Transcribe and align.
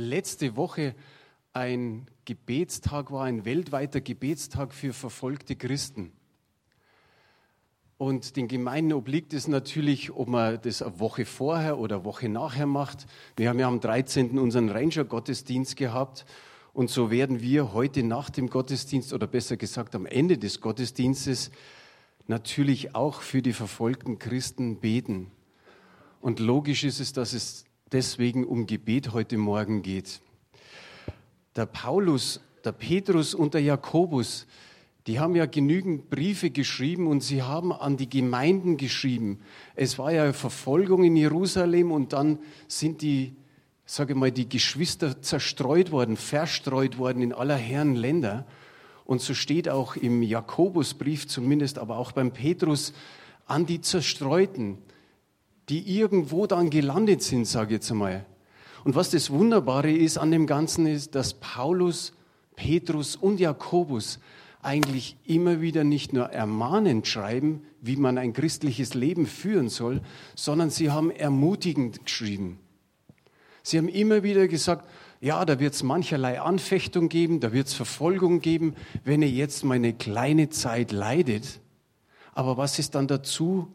letzte 0.00 0.56
Woche 0.56 0.94
ein 1.52 2.06
Gebetstag 2.24 3.10
war, 3.10 3.24
ein 3.24 3.44
weltweiter 3.44 4.00
Gebetstag 4.00 4.72
für 4.72 4.92
verfolgte 4.92 5.56
Christen. 5.56 6.12
Und 7.98 8.36
den 8.36 8.46
Gemeinden 8.46 8.92
obliegt 8.92 9.34
es 9.34 9.48
natürlich, 9.48 10.12
ob 10.12 10.28
man 10.28 10.60
das 10.62 10.82
eine 10.82 11.00
Woche 11.00 11.24
vorher 11.24 11.78
oder 11.78 11.96
eine 11.96 12.04
Woche 12.04 12.28
nachher 12.28 12.66
macht. 12.66 13.06
Wir 13.36 13.48
haben 13.48 13.58
ja 13.58 13.66
am 13.66 13.80
13. 13.80 14.38
unseren 14.38 14.68
Ranger-Gottesdienst 14.68 15.76
gehabt. 15.76 16.24
Und 16.72 16.90
so 16.90 17.10
werden 17.10 17.40
wir 17.40 17.72
heute 17.72 18.04
nach 18.04 18.30
dem 18.30 18.50
Gottesdienst 18.50 19.12
oder 19.12 19.26
besser 19.26 19.56
gesagt 19.56 19.96
am 19.96 20.06
Ende 20.06 20.38
des 20.38 20.60
Gottesdienstes 20.60 21.50
natürlich 22.28 22.94
auch 22.94 23.20
für 23.20 23.42
die 23.42 23.52
verfolgten 23.52 24.20
Christen 24.20 24.76
beten. 24.76 25.32
Und 26.20 26.38
logisch 26.38 26.84
ist 26.84 27.00
es, 27.00 27.12
dass 27.12 27.32
es 27.32 27.64
deswegen 27.92 28.44
um 28.44 28.66
Gebet 28.66 29.12
heute 29.12 29.38
Morgen 29.38 29.82
geht. 29.82 30.20
Der 31.56 31.66
Paulus, 31.66 32.40
der 32.64 32.72
Petrus 32.72 33.34
und 33.34 33.54
der 33.54 33.62
Jakobus, 33.62 34.46
die 35.06 35.18
haben 35.18 35.34
ja 35.34 35.46
genügend 35.46 36.10
Briefe 36.10 36.50
geschrieben 36.50 37.06
und 37.06 37.22
sie 37.22 37.42
haben 37.42 37.72
an 37.72 37.96
die 37.96 38.10
Gemeinden 38.10 38.76
geschrieben. 38.76 39.40
Es 39.74 39.98
war 39.98 40.12
ja 40.12 40.32
Verfolgung 40.34 41.02
in 41.02 41.16
Jerusalem 41.16 41.92
und 41.92 42.12
dann 42.12 42.38
sind 42.66 43.00
die, 43.00 43.34
sage 43.86 44.14
mal, 44.14 44.30
die 44.30 44.48
Geschwister 44.48 45.22
zerstreut 45.22 45.90
worden, 45.90 46.18
verstreut 46.18 46.98
worden 46.98 47.22
in 47.22 47.32
aller 47.32 47.56
Herren 47.56 47.96
Länder. 47.96 48.46
Und 49.06 49.22
so 49.22 49.32
steht 49.32 49.70
auch 49.70 49.96
im 49.96 50.22
Jakobusbrief 50.22 51.26
zumindest, 51.26 51.78
aber 51.78 51.96
auch 51.96 52.12
beim 52.12 52.30
Petrus 52.30 52.92
an 53.46 53.64
die 53.64 53.80
Zerstreuten, 53.80 54.76
die 55.68 55.98
irgendwo 55.98 56.46
dann 56.46 56.70
gelandet 56.70 57.22
sind, 57.22 57.46
sage 57.46 57.68
ich 57.68 57.72
jetzt 57.80 57.90
einmal. 57.90 58.24
Und 58.84 58.94
was 58.94 59.10
das 59.10 59.30
Wunderbare 59.30 59.92
ist 59.92 60.18
an 60.18 60.30
dem 60.30 60.46
Ganzen 60.46 60.86
ist, 60.86 61.14
dass 61.14 61.34
Paulus, 61.34 62.12
Petrus 62.56 63.16
und 63.16 63.40
Jakobus 63.40 64.18
eigentlich 64.62 65.16
immer 65.24 65.60
wieder 65.60 65.84
nicht 65.84 66.12
nur 66.12 66.26
ermahnend 66.26 67.06
schreiben, 67.06 67.62
wie 67.80 67.96
man 67.96 68.18
ein 68.18 68.32
christliches 68.32 68.94
Leben 68.94 69.26
führen 69.26 69.68
soll, 69.68 70.00
sondern 70.34 70.70
sie 70.70 70.90
haben 70.90 71.10
ermutigend 71.10 72.04
geschrieben. 72.04 72.58
Sie 73.62 73.78
haben 73.78 73.88
immer 73.88 74.22
wieder 74.22 74.48
gesagt, 74.48 74.88
ja, 75.20 75.44
da 75.44 75.60
wird 75.60 75.74
es 75.74 75.82
mancherlei 75.82 76.40
Anfechtung 76.40 77.08
geben, 77.08 77.40
da 77.40 77.52
wird 77.52 77.66
es 77.66 77.74
Verfolgung 77.74 78.40
geben, 78.40 78.74
wenn 79.04 79.22
ihr 79.22 79.30
jetzt 79.30 79.64
mal 79.64 79.74
eine 79.74 79.92
kleine 79.92 80.48
Zeit 80.48 80.92
leidet. 80.92 81.60
Aber 82.34 82.56
was 82.56 82.78
ist 82.78 82.94
dann 82.94 83.08
dazu 83.08 83.68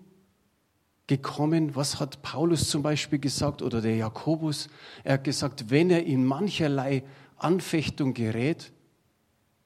gekommen? 1.07 1.75
Was 1.75 1.99
hat 1.99 2.21
Paulus 2.21 2.69
zum 2.69 2.81
Beispiel 2.81 3.19
gesagt 3.19 3.61
oder 3.61 3.81
der 3.81 3.95
Jakobus? 3.95 4.69
Er 5.03 5.13
hat 5.13 5.23
gesagt, 5.23 5.69
wenn 5.69 5.89
er 5.89 6.05
in 6.05 6.25
mancherlei 6.25 7.03
Anfechtung 7.37 8.13
gerät, 8.13 8.71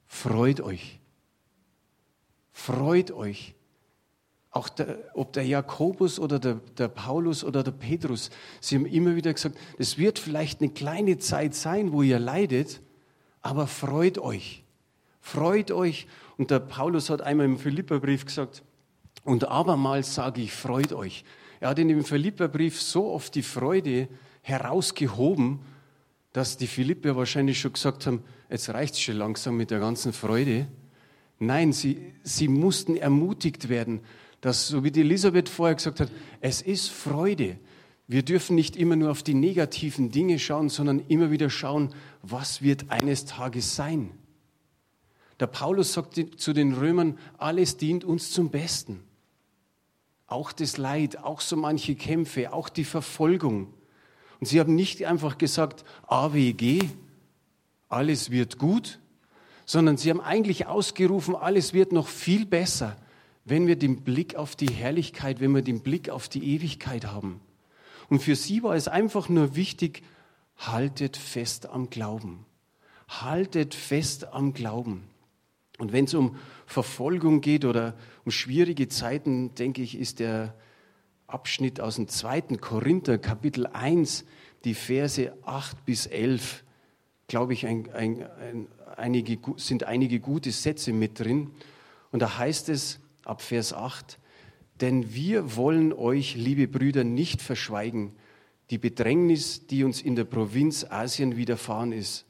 freut 0.07 0.61
euch. 0.61 0.99
Freut 2.51 3.11
euch. 3.11 3.53
Auch 4.49 4.69
der, 4.69 4.97
ob 5.13 5.33
der 5.33 5.45
Jakobus 5.45 6.19
oder 6.19 6.39
der, 6.39 6.55
der 6.77 6.87
Paulus 6.87 7.43
oder 7.43 7.61
der 7.63 7.71
Petrus, 7.71 8.31
sie 8.59 8.75
haben 8.75 8.87
immer 8.87 9.15
wieder 9.15 9.31
gesagt, 9.31 9.57
es 9.77 9.99
wird 9.99 10.17
vielleicht 10.17 10.61
eine 10.61 10.71
kleine 10.71 11.19
Zeit 11.19 11.53
sein, 11.53 11.91
wo 11.91 12.01
ihr 12.01 12.17
leidet, 12.17 12.81
aber 13.41 13.67
freut 13.67 14.17
euch. 14.17 14.63
Freut 15.21 15.71
euch. 15.71 16.07
Und 16.37 16.49
der 16.49 16.59
Paulus 16.59 17.09
hat 17.09 17.21
einmal 17.21 17.45
im 17.45 17.59
Philipperbrief 17.59 18.25
gesagt, 18.25 18.63
und 19.27 19.49
abermals 19.49 20.15
sage 20.15 20.41
ich, 20.41 20.53
freut 20.53 20.93
euch. 20.93 21.25
Er 21.59 21.69
hat 21.69 21.79
in 21.79 21.89
dem 21.89 22.05
Philipperbrief 22.05 22.81
so 22.81 23.11
oft 23.11 23.35
die 23.35 23.43
Freude 23.43 24.07
herausgehoben, 24.41 25.59
dass 26.31 26.55
die 26.55 26.67
Philipper 26.67 27.17
wahrscheinlich 27.17 27.59
schon 27.59 27.73
gesagt 27.73 28.07
haben, 28.07 28.23
jetzt 28.49 28.69
reicht 28.69 28.93
es 28.93 29.01
schon 29.01 29.17
langsam 29.17 29.57
mit 29.57 29.69
der 29.69 29.79
ganzen 29.79 30.13
Freude. 30.13 30.67
Nein, 31.39 31.73
sie, 31.73 32.13
sie 32.23 32.47
mussten 32.47 32.95
ermutigt 32.95 33.67
werden, 33.67 33.99
dass, 34.39 34.69
so 34.69 34.85
wie 34.85 34.91
die 34.91 35.01
Elisabeth 35.01 35.49
vorher 35.49 35.75
gesagt 35.75 35.99
hat, 35.99 36.11
es 36.39 36.61
ist 36.61 36.89
Freude. 36.89 37.57
Wir 38.07 38.23
dürfen 38.23 38.55
nicht 38.55 38.77
immer 38.77 38.95
nur 38.95 39.11
auf 39.11 39.23
die 39.23 39.33
negativen 39.33 40.09
Dinge 40.09 40.39
schauen, 40.39 40.69
sondern 40.69 41.03
immer 41.09 41.31
wieder 41.31 41.49
schauen, 41.49 41.93
was 42.21 42.61
wird 42.61 42.91
eines 42.91 43.25
Tages 43.25 43.75
sein. 43.75 44.11
Der 45.41 45.47
Paulus 45.47 45.91
sagt 45.91 46.15
zu 46.37 46.53
den 46.53 46.73
Römern, 46.73 47.19
alles 47.37 47.75
dient 47.75 48.05
uns 48.05 48.31
zum 48.31 48.51
Besten. 48.51 49.03
Auch 50.27 50.51
das 50.51 50.77
Leid, 50.77 51.23
auch 51.23 51.41
so 51.41 51.55
manche 51.55 51.95
Kämpfe, 51.95 52.53
auch 52.53 52.69
die 52.69 52.83
Verfolgung. 52.83 53.73
Und 54.39 54.47
sie 54.47 54.59
haben 54.59 54.75
nicht 54.75 55.03
einfach 55.05 55.37
gesagt, 55.37 55.83
AWG, 56.07 56.81
alles 57.89 58.29
wird 58.29 58.57
gut, 58.57 58.99
sondern 59.65 59.97
sie 59.97 60.09
haben 60.09 60.21
eigentlich 60.21 60.67
ausgerufen, 60.67 61.35
alles 61.35 61.73
wird 61.73 61.91
noch 61.91 62.07
viel 62.07 62.45
besser, 62.45 62.97
wenn 63.45 63.67
wir 63.67 63.77
den 63.77 64.03
Blick 64.03 64.35
auf 64.35 64.55
die 64.55 64.69
Herrlichkeit, 64.69 65.39
wenn 65.39 65.55
wir 65.55 65.61
den 65.61 65.81
Blick 65.81 66.09
auf 66.09 66.27
die 66.27 66.43
Ewigkeit 66.55 67.05
haben. 67.05 67.39
Und 68.09 68.21
für 68.21 68.35
sie 68.35 68.63
war 68.63 68.75
es 68.75 68.87
einfach 68.87 69.29
nur 69.29 69.55
wichtig, 69.55 70.03
haltet 70.57 71.17
fest 71.17 71.67
am 71.67 71.89
Glauben. 71.89 72.45
Haltet 73.07 73.73
fest 73.73 74.33
am 74.33 74.53
Glauben. 74.53 75.03
Und 75.77 75.93
wenn 75.93 76.05
es 76.05 76.13
um 76.13 76.35
Verfolgung 76.65 77.41
geht 77.41 77.63
oder 77.63 77.95
um 78.25 78.31
schwierige 78.31 78.87
Zeiten, 78.87 79.53
denke 79.55 79.81
ich, 79.81 79.97
ist 79.97 80.19
der 80.19 80.55
Abschnitt 81.27 81.79
aus 81.79 81.97
dem 81.97 82.07
zweiten 82.07 82.59
Korinther, 82.59 83.17
Kapitel 83.17 83.67
1, 83.67 84.25
die 84.63 84.73
Verse 84.73 85.31
8 85.43 85.85
bis 85.85 86.07
11, 86.07 86.63
glaube 87.27 87.53
ich, 87.53 87.67
ein, 87.67 87.91
ein, 87.93 88.23
ein, 88.23 88.67
einige, 88.95 89.37
sind 89.57 89.83
einige 89.83 90.19
gute 90.19 90.51
Sätze 90.51 90.93
mit 90.93 91.19
drin. 91.19 91.51
Und 92.11 92.21
da 92.21 92.37
heißt 92.37 92.69
es 92.69 92.99
ab 93.23 93.41
Vers 93.41 93.73
8, 93.73 94.17
denn 94.81 95.13
wir 95.13 95.55
wollen 95.55 95.93
euch, 95.93 96.35
liebe 96.35 96.67
Brüder, 96.67 97.03
nicht 97.03 97.41
verschweigen, 97.41 98.13
die 98.69 98.77
Bedrängnis, 98.77 99.67
die 99.67 99.83
uns 99.83 100.01
in 100.01 100.15
der 100.15 100.25
Provinz 100.25 100.85
Asien 100.85 101.37
widerfahren 101.37 101.91
ist, 101.91 102.25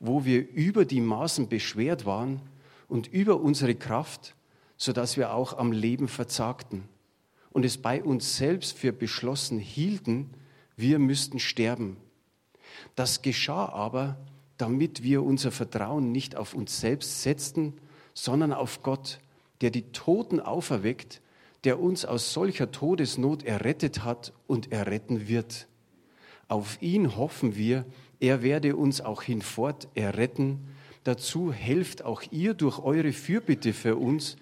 wo 0.00 0.24
wir 0.24 0.48
über 0.50 0.84
die 0.84 1.00
Maßen 1.00 1.48
beschwert 1.48 2.06
waren 2.06 2.40
und 2.88 3.06
über 3.06 3.40
unsere 3.40 3.74
Kraft, 3.74 4.34
sodass 4.76 5.16
wir 5.16 5.32
auch 5.32 5.56
am 5.56 5.72
Leben 5.72 6.08
verzagten 6.08 6.88
und 7.52 7.64
es 7.64 7.78
bei 7.78 8.02
uns 8.02 8.36
selbst 8.36 8.76
für 8.76 8.92
beschlossen 8.92 9.58
hielten, 9.58 10.30
wir 10.76 10.98
müssten 10.98 11.38
sterben. 11.38 11.96
Das 12.96 13.22
geschah 13.22 13.68
aber, 13.68 14.18
damit 14.56 15.02
wir 15.02 15.22
unser 15.22 15.52
Vertrauen 15.52 16.12
nicht 16.12 16.36
auf 16.36 16.54
uns 16.54 16.80
selbst 16.80 17.22
setzten, 17.22 17.74
sondern 18.12 18.52
auf 18.52 18.82
Gott, 18.82 19.20
der 19.60 19.70
die 19.70 19.92
Toten 19.92 20.40
auferweckt, 20.40 21.20
der 21.64 21.80
uns 21.80 22.04
aus 22.04 22.32
solcher 22.32 22.70
Todesnot 22.70 23.42
errettet 23.44 24.04
hat 24.04 24.32
und 24.46 24.72
erretten 24.72 25.28
wird. 25.28 25.66
Auf 26.48 26.82
ihn 26.82 27.16
hoffen 27.16 27.56
wir, 27.56 27.86
er 28.20 28.42
werde 28.42 28.76
uns 28.76 29.00
auch 29.00 29.22
hinfort 29.22 29.88
erretten. 29.94 30.68
Dazu 31.04 31.52
helft 31.52 32.04
auch 32.04 32.22
ihr 32.30 32.54
durch 32.54 32.78
eure 32.78 33.12
Fürbitte 33.12 33.72
für 33.72 33.96
uns, 33.96 34.36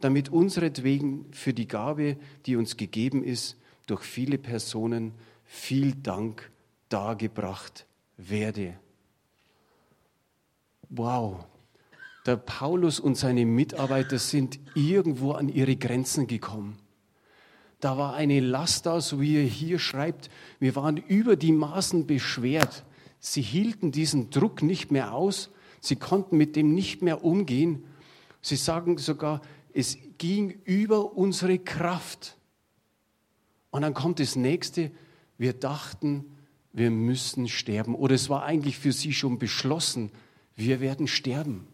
damit 0.00 0.28
unseretwegen 0.28 1.26
für 1.32 1.52
die 1.52 1.68
Gabe, 1.68 2.16
die 2.46 2.56
uns 2.56 2.76
gegeben 2.76 3.22
ist, 3.22 3.56
durch 3.86 4.02
viele 4.02 4.38
Personen 4.38 5.12
viel 5.44 5.94
Dank 5.94 6.50
dargebracht 6.88 7.86
werde 8.16 8.78
wow, 10.96 11.44
der 12.26 12.36
Paulus 12.36 13.00
und 13.00 13.16
seine 13.16 13.44
Mitarbeiter 13.44 14.18
sind 14.18 14.58
irgendwo 14.74 15.32
an 15.32 15.48
ihre 15.48 15.76
Grenzen 15.76 16.26
gekommen. 16.26 16.78
Da 17.80 17.98
war 17.98 18.14
eine 18.14 18.40
Last 18.40 18.86
da, 18.86 19.00
so 19.00 19.20
wie 19.20 19.36
er 19.36 19.44
hier 19.44 19.78
schreibt, 19.78 20.30
wir 20.58 20.74
waren 20.74 20.96
über 20.96 21.36
die 21.36 21.52
Maßen 21.52 22.06
beschwert. 22.06 22.84
Sie 23.20 23.42
hielten 23.42 23.92
diesen 23.92 24.30
Druck 24.30 24.62
nicht 24.62 24.90
mehr 24.90 25.12
aus, 25.12 25.50
sie 25.84 25.96
konnten 25.96 26.36
mit 26.36 26.56
dem 26.56 26.74
nicht 26.74 27.02
mehr 27.02 27.24
umgehen. 27.24 27.84
Sie 28.40 28.56
sagen 28.56 28.98
sogar, 28.98 29.40
es 29.72 29.98
ging 30.18 30.50
über 30.64 31.16
unsere 31.16 31.58
Kraft. 31.58 32.36
Und 33.70 33.82
dann 33.82 33.94
kommt 33.94 34.20
das 34.20 34.36
nächste, 34.36 34.90
wir 35.36 35.52
dachten, 35.52 36.24
wir 36.72 36.90
müssen 36.90 37.48
sterben. 37.48 37.94
Oder 37.94 38.14
es 38.14 38.28
war 38.28 38.44
eigentlich 38.44 38.78
für 38.78 38.92
sie 38.92 39.12
schon 39.12 39.38
beschlossen, 39.38 40.10
wir 40.56 40.80
werden 40.80 41.06
sterben. 41.06 41.66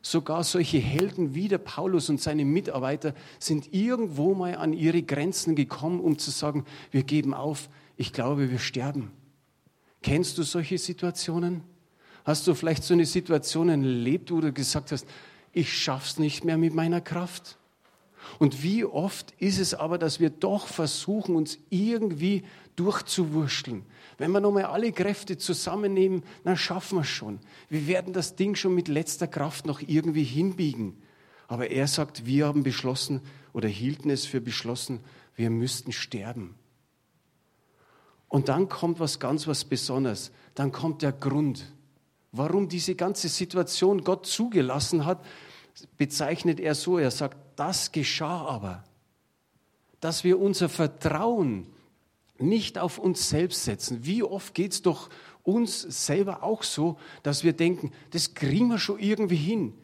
Sogar 0.00 0.44
solche 0.44 0.78
Helden 0.78 1.34
wie 1.34 1.48
der 1.48 1.58
Paulus 1.58 2.08
und 2.08 2.20
seine 2.20 2.44
Mitarbeiter 2.44 3.14
sind 3.38 3.74
irgendwo 3.74 4.34
mal 4.34 4.54
an 4.54 4.72
ihre 4.72 5.02
Grenzen 5.02 5.56
gekommen, 5.56 6.00
um 6.00 6.18
zu 6.18 6.30
sagen, 6.30 6.64
wir 6.92 7.02
geben 7.02 7.34
auf, 7.34 7.68
ich 7.96 8.12
glaube, 8.12 8.50
wir 8.50 8.60
sterben. 8.60 9.10
Kennst 10.02 10.38
du 10.38 10.44
solche 10.44 10.78
Situationen? 10.78 11.62
Hast 12.28 12.46
du 12.46 12.52
vielleicht 12.52 12.84
so 12.84 12.92
eine 12.92 13.06
Situation 13.06 13.70
erlebt, 13.70 14.30
wo 14.30 14.42
du 14.42 14.52
gesagt 14.52 14.92
hast, 14.92 15.06
ich 15.54 15.72
schaff's 15.72 16.18
nicht 16.18 16.44
mehr 16.44 16.58
mit 16.58 16.74
meiner 16.74 17.00
Kraft? 17.00 17.56
Und 18.38 18.62
wie 18.62 18.84
oft 18.84 19.32
ist 19.38 19.58
es 19.58 19.72
aber, 19.72 19.96
dass 19.96 20.20
wir 20.20 20.28
doch 20.28 20.66
versuchen, 20.66 21.36
uns 21.36 21.56
irgendwie 21.70 22.44
durchzuwurschteln. 22.76 23.82
Wenn 24.18 24.30
wir 24.32 24.40
nochmal 24.40 24.64
alle 24.64 24.92
Kräfte 24.92 25.38
zusammennehmen, 25.38 26.22
dann 26.44 26.58
schaffen 26.58 26.96
wir 26.98 27.00
es 27.00 27.08
schon. 27.08 27.38
Wir 27.70 27.86
werden 27.86 28.12
das 28.12 28.36
Ding 28.36 28.56
schon 28.56 28.74
mit 28.74 28.88
letzter 28.88 29.26
Kraft 29.26 29.64
noch 29.64 29.80
irgendwie 29.80 30.24
hinbiegen. 30.24 31.00
Aber 31.46 31.70
er 31.70 31.86
sagt, 31.86 32.26
wir 32.26 32.46
haben 32.46 32.62
beschlossen 32.62 33.22
oder 33.54 33.68
hielten 33.68 34.10
es 34.10 34.26
für 34.26 34.42
beschlossen, 34.42 35.00
wir 35.34 35.48
müssten 35.48 35.92
sterben. 35.92 36.56
Und 38.28 38.50
dann 38.50 38.68
kommt 38.68 39.00
was 39.00 39.18
ganz 39.18 39.46
was 39.46 39.64
Besonderes. 39.64 40.30
Dann 40.54 40.72
kommt 40.72 41.00
der 41.00 41.12
Grund, 41.12 41.72
warum 42.32 42.68
diese 42.68 42.94
ganze 42.94 43.28
Situation 43.28 44.04
Gott 44.04 44.26
zugelassen 44.26 45.04
hat, 45.04 45.24
bezeichnet 45.96 46.60
er 46.60 46.74
so. 46.74 46.98
Er 46.98 47.10
sagt, 47.10 47.36
das 47.56 47.92
geschah 47.92 48.46
aber, 48.46 48.84
dass 50.00 50.24
wir 50.24 50.38
unser 50.38 50.68
Vertrauen 50.68 51.66
nicht 52.38 52.78
auf 52.78 52.98
uns 52.98 53.28
selbst 53.28 53.64
setzen. 53.64 54.04
Wie 54.04 54.22
oft 54.22 54.54
geht 54.54 54.72
es 54.72 54.82
doch 54.82 55.10
uns 55.42 55.80
selber 55.80 56.42
auch 56.42 56.62
so, 56.62 56.98
dass 57.22 57.42
wir 57.42 57.52
denken, 57.52 57.92
das 58.10 58.34
kriegen 58.34 58.68
wir 58.68 58.78
schon 58.78 58.98
irgendwie 58.98 59.36
hin. 59.36 59.74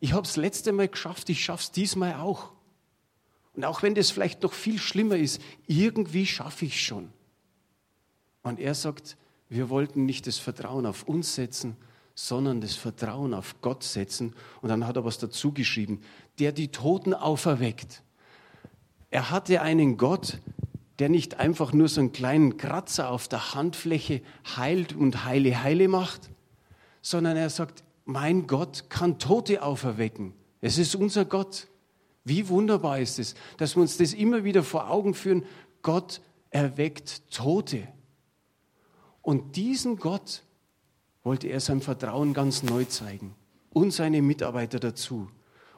Ich 0.00 0.12
habe 0.12 0.26
es 0.26 0.36
letzte 0.36 0.72
Mal 0.72 0.88
geschafft, 0.88 1.28
ich 1.30 1.44
schaffe 1.44 1.62
es 1.62 1.70
diesmal 1.70 2.14
auch. 2.14 2.52
Und 3.54 3.64
auch 3.64 3.82
wenn 3.82 3.94
das 3.94 4.10
vielleicht 4.10 4.42
noch 4.42 4.52
viel 4.52 4.78
schlimmer 4.78 5.16
ist, 5.16 5.40
irgendwie 5.66 6.26
schaffe 6.26 6.64
ich 6.64 6.84
schon. 6.84 7.12
Und 8.42 8.58
er 8.58 8.74
sagt, 8.74 9.16
wir 9.48 9.70
wollten 9.70 10.06
nicht 10.06 10.26
das 10.26 10.38
Vertrauen 10.38 10.86
auf 10.86 11.04
uns 11.04 11.34
setzen, 11.34 11.76
sondern 12.14 12.60
das 12.60 12.74
Vertrauen 12.74 13.34
auf 13.34 13.60
Gott 13.60 13.82
setzen. 13.82 14.34
Und 14.60 14.68
dann 14.68 14.86
hat 14.86 14.96
er 14.96 15.04
was 15.04 15.18
dazu 15.18 15.52
geschrieben, 15.52 16.00
der 16.38 16.52
die 16.52 16.68
Toten 16.68 17.14
auferweckt. 17.14 18.02
Er 19.10 19.30
hatte 19.30 19.62
einen 19.62 19.96
Gott, 19.96 20.38
der 20.98 21.08
nicht 21.08 21.40
einfach 21.40 21.72
nur 21.72 21.88
so 21.88 22.00
einen 22.00 22.12
kleinen 22.12 22.56
Kratzer 22.56 23.10
auf 23.10 23.28
der 23.28 23.54
Handfläche 23.54 24.22
heilt 24.56 24.94
und 24.94 25.24
heile, 25.24 25.62
heile 25.62 25.88
macht, 25.88 26.30
sondern 27.00 27.36
er 27.36 27.50
sagt, 27.50 27.82
mein 28.04 28.46
Gott 28.46 28.88
kann 28.88 29.18
Tote 29.18 29.62
auferwecken. 29.62 30.34
Es 30.60 30.78
ist 30.78 30.94
unser 30.94 31.24
Gott. 31.24 31.68
Wie 32.24 32.48
wunderbar 32.48 33.00
ist 33.00 33.18
es, 33.18 33.34
dass 33.56 33.76
wir 33.76 33.82
uns 33.82 33.96
das 33.96 34.12
immer 34.12 34.44
wieder 34.44 34.62
vor 34.62 34.90
Augen 34.90 35.14
führen. 35.14 35.44
Gott 35.82 36.20
erweckt 36.50 37.30
Tote. 37.30 37.88
Und 39.22 39.56
diesen 39.56 39.96
Gott 39.96 40.42
wollte 41.24 41.48
er 41.48 41.60
sein 41.60 41.80
Vertrauen 41.80 42.34
ganz 42.34 42.62
neu 42.62 42.84
zeigen 42.84 43.34
und 43.70 43.92
seine 43.92 44.22
Mitarbeiter 44.22 44.80
dazu. 44.80 45.28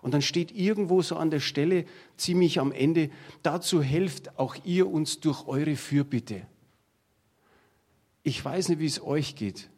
Und 0.03 0.13
dann 0.13 0.23
steht 0.23 0.53
irgendwo 0.53 1.01
so 1.03 1.17
an 1.17 1.31
der 1.31 1.41
Stelle, 1.41 1.87
ziemlich 2.17 2.61
am 2.61 2.73
Ende, 2.73 3.11
dazu 3.43 3.83
helft 3.83 4.39
auch 4.39 4.57
ihr 4.65 4.89
uns 4.91 5.21
durch 5.21 5.47
eure 5.47 5.77
Fürbitte. 5.77 6.47
Ich 8.23 8.45
weiß 8.45 8.69
nicht, 8.69 8.81
wie 8.81 8.87
es 8.87 9.03
euch 9.03 9.35
geht. 9.35 9.71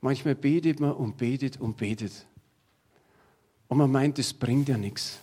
Manchmal 0.00 0.34
betet 0.34 0.80
man 0.80 0.92
und 0.92 1.16
betet 1.16 1.60
und 1.60 1.76
betet. 1.76 2.26
Und 3.68 3.78
man 3.78 3.90
meint, 3.90 4.18
das 4.18 4.32
bringt 4.34 4.68
ja 4.68 4.76
nichts. 4.76 5.20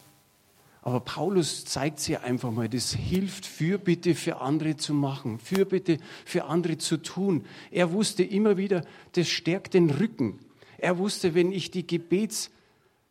Aber 0.81 1.01
Paulus 1.01 1.65
zeigt 1.65 1.99
sie 1.99 2.17
einfach 2.17 2.51
mal, 2.51 2.69
das 2.69 2.93
hilft, 2.93 3.45
Fürbitte 3.45 4.15
für 4.15 4.39
andere 4.39 4.77
zu 4.77 4.93
machen, 4.93 5.39
Fürbitte 5.39 5.97
für 6.25 6.45
andere 6.45 6.77
zu 6.77 6.97
tun. 6.97 7.45
Er 7.69 7.91
wusste 7.91 8.23
immer 8.23 8.55
wieder, 8.57 8.85
das 9.13 9.27
stärkt 9.27 9.73
den 9.73 9.89
Rücken. 9.89 10.39
Er 10.77 10.97
wusste, 10.97 11.35
wenn 11.35 11.51
ich 11.51 11.71
die 11.71 11.85
Gebets, 11.85 12.51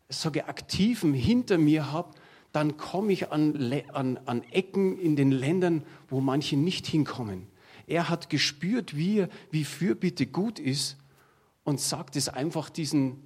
sage 0.09 0.49
Aktiven 0.49 1.13
hinter 1.13 1.59
mir 1.59 1.93
habe, 1.93 2.15
dann 2.53 2.79
komme 2.79 3.13
ich 3.13 3.31
an, 3.31 3.83
an, 3.93 4.19
an 4.25 4.43
Ecken 4.51 4.99
in 4.99 5.17
den 5.17 5.31
Ländern, 5.31 5.83
wo 6.09 6.21
manche 6.21 6.57
nicht 6.57 6.87
hinkommen. 6.87 7.47
Er 7.87 8.09
hat 8.09 8.31
gespürt, 8.31 8.97
wie, 8.97 9.27
wie 9.51 9.65
Fürbitte 9.65 10.27
gut 10.27 10.59
ist 10.59 10.97
und 11.65 11.81
sagt 11.81 12.17
es 12.17 12.31
einfach 12.31 12.71
diesen 12.71 13.19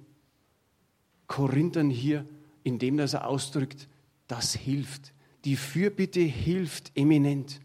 Korinthern 1.27 1.89
hier, 1.89 2.25
indem 2.63 2.99
er 2.99 3.27
ausdrückt, 3.27 3.87
das 4.33 4.55
hilft. 4.55 5.13
Die 5.45 5.55
Fürbitte 5.55 6.21
hilft 6.21 6.91
eminent. 6.97 7.59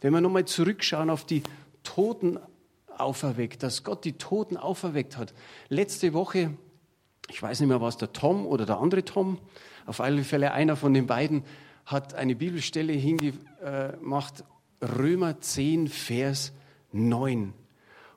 Wenn 0.00 0.12
wir 0.12 0.20
nochmal 0.20 0.44
zurückschauen 0.44 1.10
auf 1.10 1.24
die 1.24 1.42
Toten 1.82 2.38
auferweckt, 2.96 3.64
dass 3.64 3.82
Gott 3.82 4.04
die 4.04 4.12
Toten 4.12 4.56
auferweckt 4.56 5.16
hat. 5.16 5.34
Letzte 5.68 6.12
Woche, 6.12 6.54
ich 7.28 7.42
weiß 7.42 7.58
nicht 7.58 7.68
mehr, 7.68 7.80
was 7.80 7.96
der 7.96 8.12
Tom 8.12 8.46
oder 8.46 8.64
der 8.64 8.78
andere 8.78 9.04
Tom, 9.04 9.38
auf 9.86 10.00
alle 10.00 10.22
Fälle 10.22 10.52
einer 10.52 10.76
von 10.76 10.94
den 10.94 11.08
beiden, 11.08 11.42
hat 11.84 12.14
eine 12.14 12.36
Bibelstelle 12.36 12.92
hingemacht, 12.92 14.44
Römer 14.80 15.40
10, 15.40 15.88
Vers 15.88 16.52
9. 16.92 17.54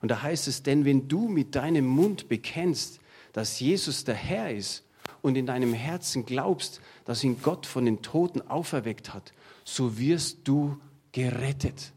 Und 0.02 0.12
da 0.12 0.22
heißt 0.22 0.48
es, 0.48 0.62
denn 0.62 0.86
wenn 0.86 1.08
du 1.08 1.28
mit 1.28 1.56
deinem 1.56 1.88
Mund 1.88 2.30
bekennst, 2.30 3.00
dass 3.34 3.60
Jesus 3.60 4.04
der 4.04 4.16
Herr 4.16 4.52
ist 4.52 4.84
und 5.22 5.36
in 5.36 5.46
deinem 5.46 5.74
Herzen 5.74 6.26
glaubst, 6.26 6.82
dass 7.06 7.24
ihn 7.24 7.42
Gott 7.42 7.66
von 7.66 7.86
den 7.86 8.02
Toten 8.02 8.42
auferweckt 8.42 9.14
hat, 9.14 9.34
so 9.64 9.98
wirst 9.98 10.40
du 10.46 10.78
gerettet. 11.12 11.94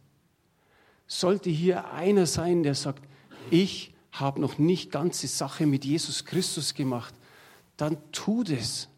Sollte 1.07 1.51
hier 1.51 1.93
einer 1.93 2.27
sein, 2.27 2.63
der 2.63 2.75
sagt, 2.75 3.05
ich 3.51 3.95
habe 4.13 4.41
noch 4.41 4.59
nicht 4.59 4.91
ganze 4.91 5.27
Sache 5.27 5.67
mit 5.67 5.85
Jesus 5.85 6.25
Christus 6.25 6.75
gemacht, 6.75 7.15
dann 7.77 7.99
tu 8.13 8.43
das. 8.45 8.89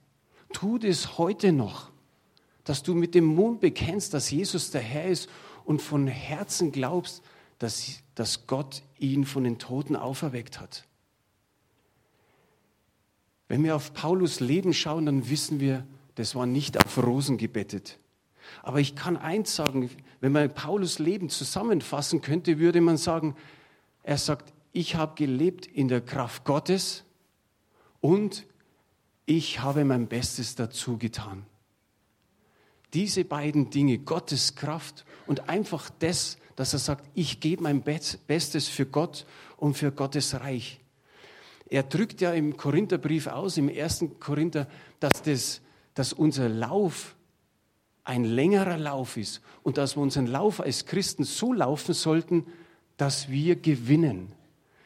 Tu 0.53 0.79
das 0.79 1.19
heute 1.19 1.53
noch, 1.53 1.91
dass 2.65 2.83
du 2.83 2.95
mit 2.95 3.15
dem 3.15 3.25
Mund 3.25 3.61
bekennst, 3.61 4.15
dass 4.15 4.31
Jesus 4.31 4.71
der 4.71 4.81
Herr 4.81 5.07
ist 5.07 5.29
und 5.65 5.83
von 5.83 6.07
Herzen 6.07 6.73
glaubst, 6.73 7.23
dass, 7.59 8.01
dass 8.15 8.47
Gott 8.47 8.83
ihn 8.99 9.25
von 9.25 9.45
den 9.45 9.59
Toten 9.59 9.97
auferweckt 9.97 10.61
hat. 10.61 10.85
Wenn 13.49 13.63
wir 13.63 13.77
auf 13.77 13.93
Paulus 13.93 14.41
Leben 14.41 14.73
schauen, 14.75 15.07
dann 15.07 15.29
wissen 15.29 15.61
wir, 15.61 15.87
das 16.17 16.35
war 16.35 16.47
nicht 16.47 16.85
auf 16.85 16.99
Rosen 16.99 17.37
gebettet. 17.39 17.99
Aber 18.63 18.81
ich 18.81 18.97
kann 18.97 19.17
eins 19.17 19.55
sagen, 19.55 19.91
wenn 20.21 20.33
man 20.33 20.53
Paulus 20.53 20.99
Leben 20.99 21.29
zusammenfassen 21.29 22.21
könnte, 22.21 22.59
würde 22.59 22.81
man 22.81 22.97
sagen, 22.97 23.37
er 24.03 24.19
sagt, 24.19 24.53
ich 24.73 24.95
habe 24.95 25.15
gelebt 25.15 25.67
in 25.67 25.89
der 25.89 26.01
Kraft 26.01 26.45
Gottes 26.45 27.05
und 28.01 28.47
ich 29.25 29.61
habe 29.61 29.85
mein 29.85 30.07
Bestes 30.07 30.55
dazu 30.55 30.99
getan. 30.99 31.45
Diese 32.95 33.25
beiden 33.25 33.71
Dinge, 33.71 33.99
Gottes 33.99 34.55
Kraft 34.55 35.05
und 35.27 35.49
einfach 35.49 35.91
das, 35.99 36.39
dass 36.55 36.73
er 36.73 36.79
sagt, 36.79 37.09
ich 37.15 37.41
gebe 37.41 37.63
mein 37.63 37.83
Bestes 37.83 38.69
für 38.69 38.87
Gott 38.87 39.27
und 39.57 39.77
für 39.77 39.93
Gottes 39.93 40.41
Reich. 40.41 40.81
Er 41.69 41.83
drückt 41.83 42.21
ja 42.21 42.33
im 42.33 42.57
Korintherbrief 42.57 43.27
aus, 43.27 43.57
im 43.57 43.69
ersten 43.69 44.21
Korinther, 44.21 44.69
dass, 45.01 45.23
das, 45.23 45.61
dass 45.95 46.13
unser 46.13 46.49
Lauf 46.49 47.17
ein 48.05 48.25
längerer 48.25 48.79
Lauf 48.79 49.17
ist 49.17 49.41
und 49.63 49.79
dass 49.79 49.97
wir 49.97 50.03
unseren 50.03 50.27
Lauf 50.27 50.61
als 50.61 50.87
Christen 50.87 51.25
so 51.25 51.53
laufen 51.53 51.93
sollten, 51.93 52.47
dass 52.97 53.29
wir 53.29 53.57
gewinnen, 53.57 54.33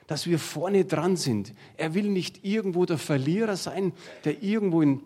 dass 0.06 0.26
wir 0.26 0.38
vorne 0.38 0.86
dran 0.86 1.16
sind. 1.16 1.52
Er 1.76 1.94
will 1.94 2.08
nicht 2.08 2.44
irgendwo 2.44 2.86
der 2.86 2.98
Verlierer 2.98 3.56
sein, 3.56 3.92
der 4.24 4.42
irgendwo 4.42 4.80
in 4.80 5.02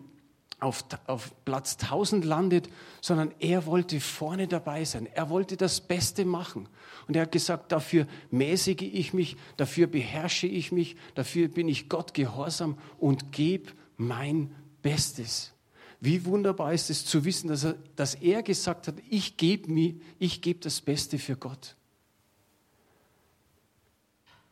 auf, 0.59 0.85
auf 1.07 1.33
Platz 1.43 1.77
1000 1.81 2.23
landet, 2.25 2.69
sondern 3.01 3.31
er 3.39 3.65
wollte 3.65 3.99
vorne 3.99 4.47
dabei 4.47 4.85
sein. 4.85 5.07
Er 5.13 5.29
wollte 5.29 5.57
das 5.57 5.81
Beste 5.81 6.25
machen. 6.25 6.67
Und 7.07 7.15
er 7.15 7.23
hat 7.23 7.31
gesagt, 7.31 7.71
dafür 7.71 8.07
mäßige 8.31 8.81
ich 8.81 9.13
mich, 9.13 9.37
dafür 9.57 9.87
beherrsche 9.87 10.47
ich 10.47 10.71
mich, 10.71 10.95
dafür 11.13 11.47
bin 11.47 11.67
ich 11.67 11.87
Gott 11.89 12.13
gehorsam 12.13 12.77
und 12.97 13.31
gebe 13.31 13.71
mein 13.97 14.55
Bestes. 14.81 15.53
Wie 15.99 16.25
wunderbar 16.25 16.73
ist 16.73 16.89
es 16.89 17.05
zu 17.05 17.25
wissen, 17.25 17.47
dass 17.47 17.63
er, 17.63 17.75
dass 17.95 18.15
er 18.15 18.43
gesagt 18.43 18.87
hat, 18.87 18.95
ich 19.09 19.37
gebe 19.37 19.71
mir, 19.71 19.95
ich 20.19 20.41
gebe 20.41 20.59
das 20.59 20.81
Beste 20.81 21.17
für 21.17 21.35
Gott. 21.35 21.75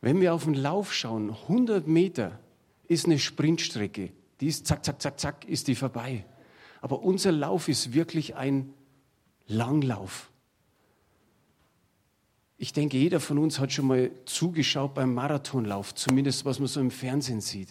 Wenn 0.00 0.20
wir 0.20 0.34
auf 0.34 0.44
den 0.44 0.54
Lauf 0.54 0.92
schauen, 0.92 1.30
100 1.30 1.86
Meter 1.86 2.38
ist 2.88 3.06
eine 3.06 3.18
Sprintstrecke. 3.18 4.12
Die 4.40 4.48
ist 4.48 4.66
zack, 4.66 4.84
zack, 4.84 5.00
zack, 5.00 5.18
zack, 5.18 5.44
ist 5.46 5.68
die 5.68 5.74
vorbei. 5.74 6.24
Aber 6.80 7.02
unser 7.02 7.32
Lauf 7.32 7.68
ist 7.68 7.94
wirklich 7.94 8.34
ein 8.34 8.74
Langlauf. 9.46 10.30
Ich 12.64 12.72
denke, 12.72 12.96
jeder 12.96 13.20
von 13.20 13.36
uns 13.36 13.58
hat 13.58 13.72
schon 13.72 13.88
mal 13.88 14.10
zugeschaut 14.24 14.94
beim 14.94 15.12
Marathonlauf, 15.12 15.94
zumindest 15.94 16.46
was 16.46 16.60
man 16.60 16.66
so 16.66 16.80
im 16.80 16.90
Fernsehen 16.90 17.42
sieht. 17.42 17.68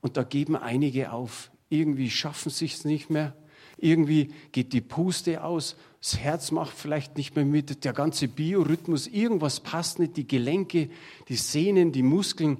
Und 0.00 0.16
da 0.16 0.24
geben 0.24 0.56
einige 0.56 1.12
auf. 1.12 1.52
Irgendwie 1.68 2.10
schaffen 2.10 2.50
sie 2.50 2.64
es 2.64 2.84
nicht 2.84 3.10
mehr. 3.10 3.32
Irgendwie 3.78 4.34
geht 4.50 4.72
die 4.72 4.80
Puste 4.80 5.44
aus. 5.44 5.76
Das 6.00 6.18
Herz 6.18 6.50
macht 6.50 6.76
vielleicht 6.76 7.16
nicht 7.16 7.36
mehr 7.36 7.44
mit. 7.44 7.84
Der 7.84 7.92
ganze 7.92 8.26
Biorhythmus, 8.26 9.06
irgendwas 9.06 9.60
passt 9.60 10.00
nicht. 10.00 10.16
Die 10.16 10.26
Gelenke, 10.26 10.90
die 11.28 11.36
Sehnen, 11.36 11.92
die 11.92 12.02
Muskeln, 12.02 12.58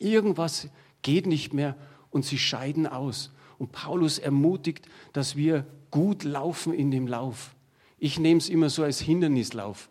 irgendwas 0.00 0.66
geht 1.02 1.28
nicht 1.28 1.54
mehr 1.54 1.76
und 2.10 2.24
sie 2.24 2.38
scheiden 2.38 2.88
aus. 2.88 3.30
Und 3.60 3.70
Paulus 3.70 4.18
ermutigt, 4.18 4.88
dass 5.12 5.36
wir 5.36 5.68
gut 5.92 6.24
laufen 6.24 6.74
in 6.74 6.90
dem 6.90 7.06
Lauf. 7.06 7.54
Ich 8.00 8.18
nehme 8.18 8.38
es 8.38 8.48
immer 8.48 8.70
so 8.70 8.82
als 8.82 9.00
Hindernislauf. 9.00 9.88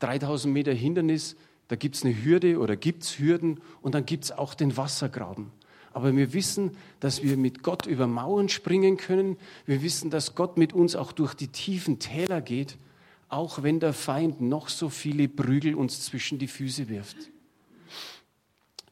3000 0.00 0.52
Meter 0.52 0.72
Hindernis, 0.72 1.36
da 1.68 1.76
gibt 1.76 1.96
es 1.96 2.04
eine 2.04 2.24
Hürde 2.24 2.58
oder 2.58 2.76
gibt 2.76 3.04
es 3.04 3.18
Hürden 3.18 3.60
und 3.80 3.94
dann 3.94 4.04
gibt 4.04 4.24
es 4.24 4.32
auch 4.32 4.54
den 4.54 4.76
Wassergraben. 4.76 5.50
Aber 5.92 6.14
wir 6.14 6.32
wissen, 6.32 6.72
dass 7.00 7.22
wir 7.22 7.36
mit 7.36 7.62
Gott 7.62 7.86
über 7.86 8.06
Mauern 8.08 8.48
springen 8.48 8.96
können. 8.96 9.36
Wir 9.64 9.82
wissen, 9.82 10.10
dass 10.10 10.34
Gott 10.34 10.58
mit 10.58 10.72
uns 10.72 10.96
auch 10.96 11.12
durch 11.12 11.34
die 11.34 11.48
tiefen 11.48 12.00
Täler 12.00 12.40
geht, 12.40 12.76
auch 13.28 13.62
wenn 13.62 13.78
der 13.78 13.92
Feind 13.92 14.40
noch 14.40 14.68
so 14.68 14.88
viele 14.88 15.28
Prügel 15.28 15.74
uns 15.74 16.04
zwischen 16.04 16.38
die 16.38 16.48
Füße 16.48 16.88
wirft. 16.88 17.16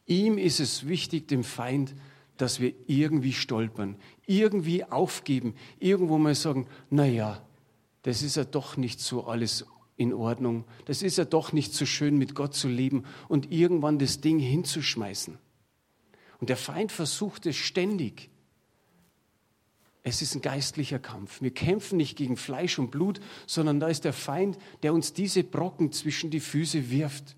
Ihm 0.07 0.39
ist 0.39 0.61
es 0.61 0.87
wichtig, 0.87 1.27
dem 1.29 1.43
Feind, 1.43 1.95
dass 2.37 2.61
wir 2.61 2.73
irgendwie 2.87 3.33
stolpern, 3.33 3.97
irgendwie 4.27 4.85
aufgeben, 4.85 5.55
irgendwo 5.79 6.19
mal 6.19 6.35
sagen, 6.35 6.67
naja, 6.89 7.43
das 8.03 8.23
ist 8.23 8.37
ja 8.37 8.45
doch 8.45 8.77
nicht 8.77 9.01
so 9.01 9.25
alles 9.27 9.67
in 9.97 10.13
Ordnung, 10.15 10.65
das 10.87 11.03
ist 11.03 11.19
ja 11.19 11.25
doch 11.25 11.53
nicht 11.53 11.75
so 11.75 11.87
schön 11.87 12.17
mit 12.19 12.35
Gott 12.35 12.55
zu 12.55 12.69
leben 12.69 13.05
und 13.29 13.53
irgendwann 13.53 13.99
das 13.99 14.21
Ding 14.21 14.39
hinzuschmeißen. 14.39 15.39
Und 16.41 16.49
der 16.49 16.57
Feind 16.57 16.91
versucht 16.91 17.47
es 17.47 17.57
ständig. 17.57 18.31
Es 20.03 20.23
ist 20.23 20.35
ein 20.35 20.43
geistlicher 20.43 20.99
Kampf. 20.99 21.41
Wir 21.41 21.53
kämpfen 21.53 21.97
nicht 21.97 22.17
gegen 22.17 22.37
Fleisch 22.37 22.79
und 22.79 22.91
Blut, 22.91 23.21
sondern 23.47 23.79
da 23.79 23.87
ist 23.87 24.05
der 24.05 24.13
Feind, 24.13 24.59
der 24.83 24.93
uns 24.95 25.13
diese 25.13 25.45
Brocken 25.45 25.93
zwischen 25.93 26.31
die 26.31 26.41
Füße 26.41 26.91
wirft. 26.91 27.37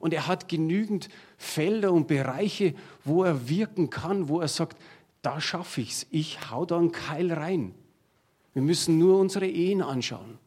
Und 0.00 0.12
er 0.12 0.26
hat 0.26 0.48
genügend 0.48 1.08
Felder 1.38 1.92
und 1.92 2.08
Bereiche, 2.08 2.74
wo 3.04 3.22
er 3.22 3.48
wirken 3.48 3.90
kann, 3.90 4.28
wo 4.28 4.40
er 4.40 4.48
sagt, 4.48 4.76
da 5.22 5.40
schaffe 5.40 5.80
ich 5.80 5.90
es, 5.90 6.06
ich 6.10 6.50
hau 6.50 6.66
da 6.66 6.78
einen 6.78 6.92
Keil 6.92 7.32
rein. 7.32 7.74
Wir 8.52 8.62
müssen 8.62 8.98
nur 8.98 9.18
unsere 9.18 9.46
Ehen 9.46 9.82
anschauen. 9.82 10.38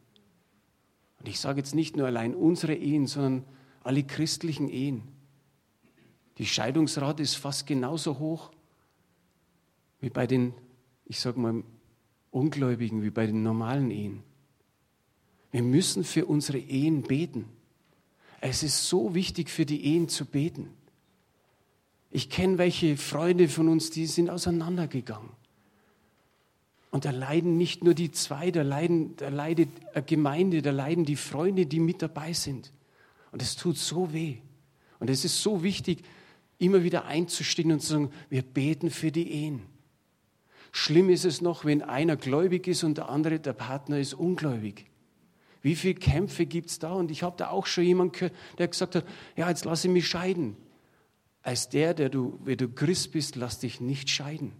Und 1.20 1.28
ich 1.28 1.38
sage 1.38 1.58
jetzt 1.58 1.74
nicht 1.74 1.96
nur 1.96 2.06
allein 2.06 2.34
unsere 2.34 2.74
Ehen, 2.74 3.06
sondern 3.06 3.44
alle 3.84 4.02
christlichen 4.02 4.68
Ehen. 4.68 5.02
Die 6.38 6.46
Scheidungsrate 6.46 7.22
ist 7.22 7.36
fast 7.36 7.66
genauso 7.66 8.18
hoch 8.18 8.50
wie 10.00 10.10
bei 10.10 10.26
den, 10.26 10.54
ich 11.04 11.20
sage 11.20 11.38
mal, 11.38 11.62
Ungläubigen, 12.30 13.02
wie 13.02 13.10
bei 13.10 13.26
den 13.26 13.42
normalen 13.42 13.90
Ehen. 13.90 14.22
Wir 15.50 15.62
müssen 15.62 16.04
für 16.04 16.26
unsere 16.26 16.58
Ehen 16.58 17.02
beten. 17.02 17.44
Es 18.40 18.62
ist 18.62 18.88
so 18.88 19.14
wichtig 19.14 19.50
für 19.50 19.66
die 19.66 19.84
Ehen 19.84 20.08
zu 20.08 20.24
beten. 20.24 20.70
Ich 22.10 22.30
kenne 22.30 22.56
welche 22.56 22.96
Freunde 22.96 23.48
von 23.48 23.68
uns, 23.68 23.90
die 23.90 24.06
sind 24.06 24.30
auseinandergegangen. 24.30 25.30
Und 26.90 27.04
da 27.04 27.10
leiden 27.10 27.56
nicht 27.56 27.84
nur 27.84 27.94
die 27.94 28.10
zwei, 28.10 28.50
da, 28.50 28.62
leiden, 28.62 29.16
da 29.16 29.28
leidet 29.28 29.68
eine 29.94 30.04
Gemeinde, 30.04 30.60
da 30.60 30.72
leiden 30.72 31.04
die 31.04 31.16
Freunde, 31.16 31.66
die 31.66 31.80
mit 31.80 32.02
dabei 32.02 32.32
sind. 32.32 32.72
Und 33.30 33.42
es 33.42 33.56
tut 33.56 33.78
so 33.78 34.12
weh. 34.12 34.38
Und 34.98 35.08
es 35.08 35.24
ist 35.24 35.40
so 35.42 35.62
wichtig, 35.62 36.02
immer 36.58 36.82
wieder 36.82 37.04
einzustehen 37.06 37.72
und 37.72 37.80
zu 37.80 37.92
sagen, 37.92 38.10
wir 38.28 38.42
beten 38.42 38.90
für 38.90 39.12
die 39.12 39.30
Ehen. 39.30 39.62
Schlimm 40.72 41.10
ist 41.10 41.24
es 41.24 41.40
noch, 41.40 41.64
wenn 41.64 41.82
einer 41.82 42.16
gläubig 42.16 42.66
ist 42.66 42.84
und 42.84 42.98
der 42.98 43.08
andere, 43.08 43.40
der 43.40 43.52
Partner, 43.52 43.98
ist 43.98 44.14
ungläubig. 44.14 44.86
Wie 45.62 45.74
viele 45.74 45.94
Kämpfe 45.94 46.46
gibt 46.46 46.70
es 46.70 46.78
da? 46.78 46.92
Und 46.92 47.10
ich 47.10 47.22
habe 47.22 47.36
da 47.36 47.50
auch 47.50 47.66
schon 47.66 47.84
jemanden 47.84 48.12
gehört, 48.12 48.34
der 48.58 48.68
gesagt 48.68 48.94
hat, 48.94 49.04
ja, 49.36 49.48
jetzt 49.48 49.64
lasse 49.64 49.88
ich 49.88 49.92
mich 49.92 50.08
scheiden. 50.08 50.56
Als 51.42 51.68
der, 51.68 51.94
der 51.94 52.08
du, 52.08 52.38
wenn 52.44 52.58
du 52.58 52.68
Christ 52.68 53.12
bist, 53.12 53.36
lass 53.36 53.58
dich 53.58 53.80
nicht 53.80 54.10
scheiden. 54.10 54.52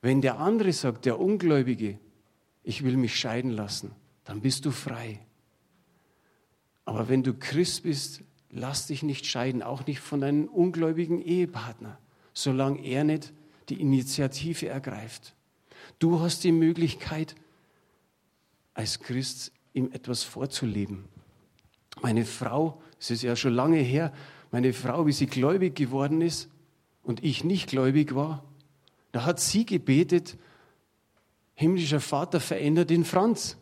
Wenn 0.00 0.20
der 0.20 0.38
andere 0.38 0.72
sagt, 0.72 1.06
der 1.06 1.18
Ungläubige, 1.18 1.98
ich 2.62 2.84
will 2.84 2.96
mich 2.96 3.18
scheiden 3.18 3.50
lassen, 3.50 3.92
dann 4.24 4.40
bist 4.40 4.64
du 4.64 4.70
frei. 4.70 5.20
Aber 6.84 7.08
wenn 7.08 7.22
du 7.22 7.34
Christ 7.34 7.82
bist, 7.82 8.22
lass 8.50 8.86
dich 8.86 9.02
nicht 9.02 9.26
scheiden, 9.26 9.62
auch 9.62 9.86
nicht 9.86 10.00
von 10.00 10.20
deinem 10.20 10.48
ungläubigen 10.48 11.20
Ehepartner, 11.20 11.98
solange 12.32 12.80
er 12.84 13.04
nicht 13.04 13.32
die 13.68 13.80
Initiative 13.80 14.68
ergreift. 14.68 15.34
Du 15.98 16.20
hast 16.20 16.44
die 16.44 16.52
Möglichkeit, 16.52 17.34
als 18.74 19.00
Christ 19.00 19.52
ihm 19.72 19.90
etwas 19.92 20.22
vorzuleben. 20.22 21.04
Meine 22.00 22.24
Frau, 22.24 22.80
es 23.00 23.10
ist 23.10 23.22
ja 23.22 23.34
schon 23.34 23.54
lange 23.54 23.78
her, 23.78 24.12
meine 24.50 24.72
Frau, 24.72 25.06
wie 25.06 25.12
sie 25.12 25.26
gläubig 25.26 25.74
geworden 25.74 26.20
ist 26.20 26.48
und 27.02 27.24
ich 27.24 27.44
nicht 27.44 27.68
gläubig 27.68 28.14
war, 28.14 28.44
da 29.12 29.24
hat 29.24 29.40
sie 29.40 29.64
gebetet, 29.64 30.36
himmlischer 31.54 32.00
Vater, 32.00 32.40
verändert 32.40 32.90
den 32.90 33.04
Franz. 33.04 33.56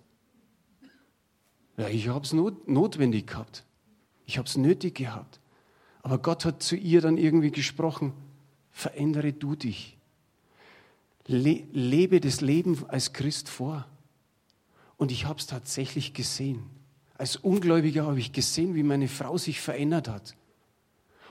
Ja, 1.77 1.89
ich 1.89 2.09
habe 2.09 2.25
es 2.25 2.33
not, 2.33 2.69
notwendig 2.69 3.27
gehabt. 3.27 3.65
Ich 4.25 4.39
habe 4.39 4.49
es 4.49 4.57
nötig 4.57 4.97
gehabt. 4.97 5.41
Aber 6.03 6.19
Gott 6.19 6.45
hat 6.45 6.63
zu 6.63 6.77
ihr 6.77 7.01
dann 7.01 7.19
irgendwie 7.19 7.51
gesprochen, 7.51 8.13
verändere 8.71 9.33
du 9.33 9.57
dich. 9.57 9.97
Le 11.27 11.65
lebe 11.73 12.21
das 12.21 12.41
Leben 12.41 12.85
als 12.89 13.13
Christ 13.13 13.49
vor. 13.49 13.87
Und 14.97 15.11
ich 15.11 15.27
habe 15.27 15.39
es 15.39 15.47
tatsächlich 15.47 16.15
gesehen. 16.15 16.63
Als 17.19 17.37
Ungläubiger 17.37 18.07
habe 18.07 18.19
ich 18.19 18.33
gesehen, 18.33 18.75
wie 18.75 18.83
meine 18.83 19.09
Frau 19.09 19.39
sich 19.39 19.61
verändert 19.61 20.09
hat. 20.09 20.37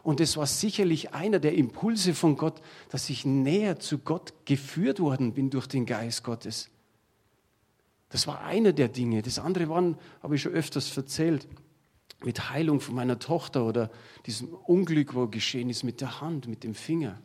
Und 0.06 0.20
es 0.22 0.38
war 0.38 0.46
sicherlich 0.46 1.16
einer 1.16 1.40
der 1.40 1.56
Impulse 1.56 2.14
von 2.14 2.38
Gott, 2.38 2.62
dass 2.90 3.10
ich 3.10 3.26
näher 3.26 3.80
zu 3.80 3.98
Gott 3.98 4.34
geführt 4.46 5.00
worden 5.00 5.34
bin 5.34 5.50
durch 5.50 5.66
den 5.66 5.88
Geist 5.88 6.24
Gottes. 6.24 6.70
Das 8.10 8.28
war 8.28 8.44
einer 8.44 8.72
der 8.72 8.88
Dinge. 8.88 9.24
Das 9.24 9.40
andere 9.40 9.68
waren, 9.68 9.98
habe 10.22 10.36
ich 10.36 10.44
schon 10.44 10.52
öfters 10.52 10.96
erzählt, 10.96 11.48
mit 12.24 12.52
Heilung 12.52 12.82
von 12.82 12.94
meiner 12.94 13.18
Tochter 13.18 13.66
oder 13.66 13.90
diesem 14.28 14.50
Unglück, 14.50 15.16
wo 15.16 15.26
geschehen 15.26 15.72
ist 15.72 15.82
mit 15.82 16.02
der 16.02 16.22
Hand, 16.22 16.48
mit 16.48 16.64
dem 16.64 16.76
Finger. 16.76 17.20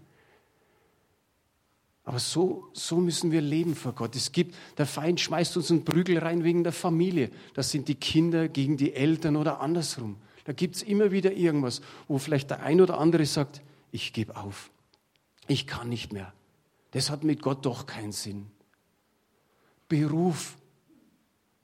Aber 2.04 2.18
so, 2.18 2.70
so 2.72 2.96
müssen 2.96 3.30
wir 3.30 3.42
leben 3.42 3.74
vor 3.74 3.92
Gott. 3.92 4.16
Es 4.16 4.32
gibt, 4.32 4.54
der 4.78 4.86
Feind 4.86 5.20
schmeißt 5.20 5.54
uns 5.58 5.70
einen 5.70 5.84
Prügel 5.84 6.16
rein 6.16 6.44
wegen 6.44 6.64
der 6.64 6.72
Familie. 6.72 7.30
Das 7.52 7.70
sind 7.70 7.88
die 7.88 7.96
Kinder 7.96 8.48
gegen 8.48 8.78
die 8.78 8.94
Eltern 8.94 9.36
oder 9.36 9.60
andersrum. 9.60 10.16
Da 10.44 10.52
gibt 10.52 10.76
es 10.76 10.82
immer 10.82 11.10
wieder 11.10 11.32
irgendwas, 11.32 11.80
wo 12.08 12.18
vielleicht 12.18 12.50
der 12.50 12.62
ein 12.62 12.80
oder 12.80 12.98
andere 12.98 13.26
sagt, 13.26 13.62
ich 13.92 14.12
gebe 14.12 14.36
auf. 14.36 14.70
Ich 15.48 15.66
kann 15.66 15.88
nicht 15.88 16.12
mehr. 16.12 16.32
Das 16.92 17.10
hat 17.10 17.24
mit 17.24 17.42
Gott 17.42 17.66
doch 17.66 17.86
keinen 17.86 18.12
Sinn. 18.12 18.46
Beruf. 19.88 20.56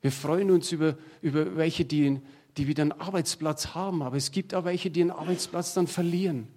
Wir 0.00 0.12
freuen 0.12 0.50
uns 0.50 0.72
über, 0.72 0.96
über 1.22 1.56
welche, 1.56 1.84
die, 1.84 2.20
die 2.56 2.66
wieder 2.66 2.82
einen 2.82 2.92
Arbeitsplatz 2.92 3.74
haben, 3.74 4.02
aber 4.02 4.16
es 4.16 4.30
gibt 4.30 4.54
auch 4.54 4.64
welche, 4.64 4.90
die 4.90 5.00
einen 5.00 5.10
Arbeitsplatz 5.10 5.74
dann 5.74 5.86
verlieren. 5.86 6.48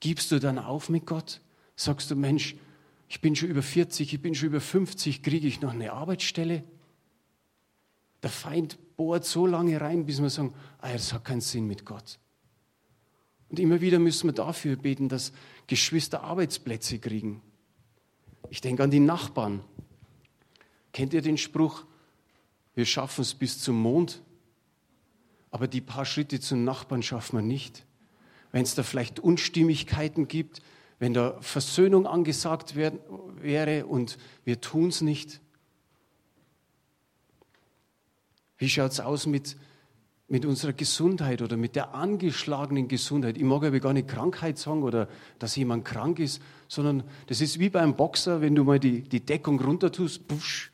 Gibst 0.00 0.30
du 0.30 0.38
dann 0.38 0.58
auf 0.58 0.88
mit 0.88 1.06
Gott? 1.06 1.40
Sagst 1.76 2.10
du, 2.10 2.16
Mensch, 2.16 2.56
ich 3.08 3.20
bin 3.20 3.34
schon 3.34 3.48
über 3.48 3.62
40, 3.62 4.12
ich 4.12 4.22
bin 4.22 4.34
schon 4.34 4.48
über 4.48 4.60
50, 4.60 5.22
kriege 5.22 5.46
ich 5.46 5.60
noch 5.60 5.72
eine 5.72 5.92
Arbeitsstelle? 5.92 6.64
Der 8.22 8.30
Feind 8.30 8.78
bohrt 9.00 9.24
so 9.24 9.46
lange 9.46 9.80
rein, 9.80 10.04
bis 10.04 10.20
wir 10.20 10.28
sagen, 10.28 10.52
ah, 10.76 10.92
das 10.92 11.14
hat 11.14 11.24
keinen 11.24 11.40
Sinn 11.40 11.66
mit 11.66 11.86
Gott. 11.86 12.18
Und 13.48 13.58
immer 13.58 13.80
wieder 13.80 13.98
müssen 13.98 14.28
wir 14.28 14.34
dafür 14.34 14.76
beten, 14.76 15.08
dass 15.08 15.32
Geschwister 15.66 16.22
Arbeitsplätze 16.22 16.98
kriegen. 16.98 17.40
Ich 18.50 18.60
denke 18.60 18.82
an 18.82 18.90
die 18.90 19.00
Nachbarn. 19.00 19.64
Kennt 20.92 21.14
ihr 21.14 21.22
den 21.22 21.38
Spruch, 21.38 21.86
wir 22.74 22.84
schaffen 22.84 23.22
es 23.22 23.32
bis 23.32 23.58
zum 23.62 23.80
Mond, 23.80 24.20
aber 25.50 25.66
die 25.66 25.80
paar 25.80 26.04
Schritte 26.04 26.38
zum 26.38 26.64
Nachbarn 26.64 27.02
schaffen 27.02 27.38
wir 27.38 27.42
nicht? 27.42 27.86
Wenn 28.52 28.64
es 28.64 28.74
da 28.74 28.82
vielleicht 28.82 29.18
Unstimmigkeiten 29.18 30.28
gibt, 30.28 30.60
wenn 30.98 31.14
da 31.14 31.40
Versöhnung 31.40 32.06
angesagt 32.06 32.76
werden, 32.76 32.98
wäre 33.36 33.86
und 33.86 34.18
wir 34.44 34.60
tun 34.60 34.88
es 34.88 35.00
nicht? 35.00 35.40
Wie 38.60 38.68
schaut 38.68 38.92
es 38.92 39.00
aus 39.00 39.26
mit, 39.26 39.56
mit 40.28 40.44
unserer 40.44 40.74
Gesundheit 40.74 41.40
oder 41.40 41.56
mit 41.56 41.76
der 41.76 41.94
angeschlagenen 41.94 42.88
Gesundheit? 42.88 43.38
Ich 43.38 43.42
mag 43.42 43.64
aber 43.64 43.80
gar 43.80 43.94
nicht 43.94 44.06
Krankheit 44.06 44.58
sagen 44.58 44.82
oder 44.82 45.08
dass 45.38 45.56
jemand 45.56 45.86
krank 45.86 46.18
ist, 46.18 46.42
sondern 46.68 47.02
das 47.26 47.40
ist 47.40 47.58
wie 47.58 47.70
beim 47.70 47.96
Boxer, 47.96 48.42
wenn 48.42 48.54
du 48.54 48.64
mal 48.64 48.78
die, 48.78 49.00
die 49.00 49.20
Deckung 49.20 49.58
runter 49.58 49.90
tust, 49.90 50.28
pusch, 50.28 50.70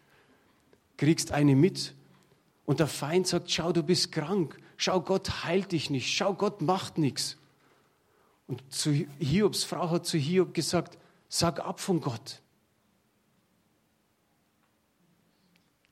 kriegst 0.96 1.30
eine 1.30 1.54
mit 1.54 1.94
und 2.64 2.80
der 2.80 2.88
Feind 2.88 3.28
sagt, 3.28 3.52
schau, 3.52 3.72
du 3.72 3.84
bist 3.84 4.10
krank, 4.10 4.58
schau, 4.76 5.00
Gott 5.00 5.44
heilt 5.44 5.70
dich 5.70 5.88
nicht, 5.88 6.12
schau, 6.12 6.34
Gott 6.34 6.62
macht 6.62 6.98
nichts. 6.98 7.38
Und 8.48 8.64
zu 8.68 8.90
Hiobs 9.20 9.62
Frau 9.62 9.90
hat 9.90 10.06
zu 10.06 10.18
Hiob 10.18 10.54
gesagt, 10.54 10.98
sag 11.28 11.60
ab 11.60 11.78
von 11.78 12.00
Gott. 12.00 12.42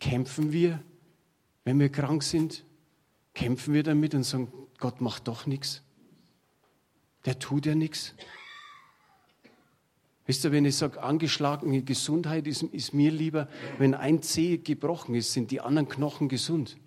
Kämpfen 0.00 0.50
wir, 0.50 0.82
wenn 1.64 1.80
wir 1.80 1.88
krank 1.88 2.22
sind? 2.22 2.64
Kämpfen 3.34 3.74
wir 3.74 3.82
damit 3.82 4.14
und 4.14 4.22
sagen, 4.22 4.52
Gott 4.78 5.00
macht 5.00 5.28
doch 5.28 5.46
nichts? 5.46 5.82
Der 7.24 7.38
tut 7.38 7.66
ja 7.66 7.74
nichts. 7.74 8.14
Wisst 10.26 10.44
ihr, 10.44 10.52
wenn 10.52 10.64
ich 10.64 10.76
sage, 10.76 11.02
angeschlagene 11.02 11.82
Gesundheit 11.82 12.46
ist, 12.46 12.62
ist 12.62 12.94
mir 12.94 13.10
lieber, 13.10 13.48
wenn 13.78 13.94
ein 13.94 14.22
Zeh 14.22 14.58
gebrochen 14.58 15.14
ist, 15.14 15.32
sind 15.32 15.50
die 15.50 15.60
anderen 15.60 15.88
Knochen 15.88 16.28
gesund. 16.28 16.78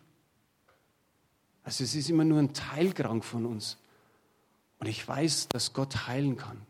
Also 1.64 1.84
es 1.84 1.94
ist 1.96 2.10
immer 2.10 2.24
nur 2.24 2.40
ein 2.40 2.54
Teil 2.54 2.94
krank 2.94 3.24
von 3.24 3.46
uns. 3.46 3.78
Und 4.80 4.88
ich 4.88 5.08
weiß, 5.08 5.50
dass 5.50 5.74
Gott 5.74 6.08
heilen 6.08 6.38
kann. 6.38 6.62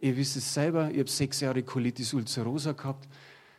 Ihr 0.00 0.16
wisst 0.16 0.36
es 0.36 0.54
selber, 0.54 0.90
ich 0.90 0.98
habe 0.98 1.10
sechs 1.10 1.40
Jahre 1.40 1.62
Colitis 1.62 2.14
ulcerosa 2.14 2.72
gehabt. 2.72 3.08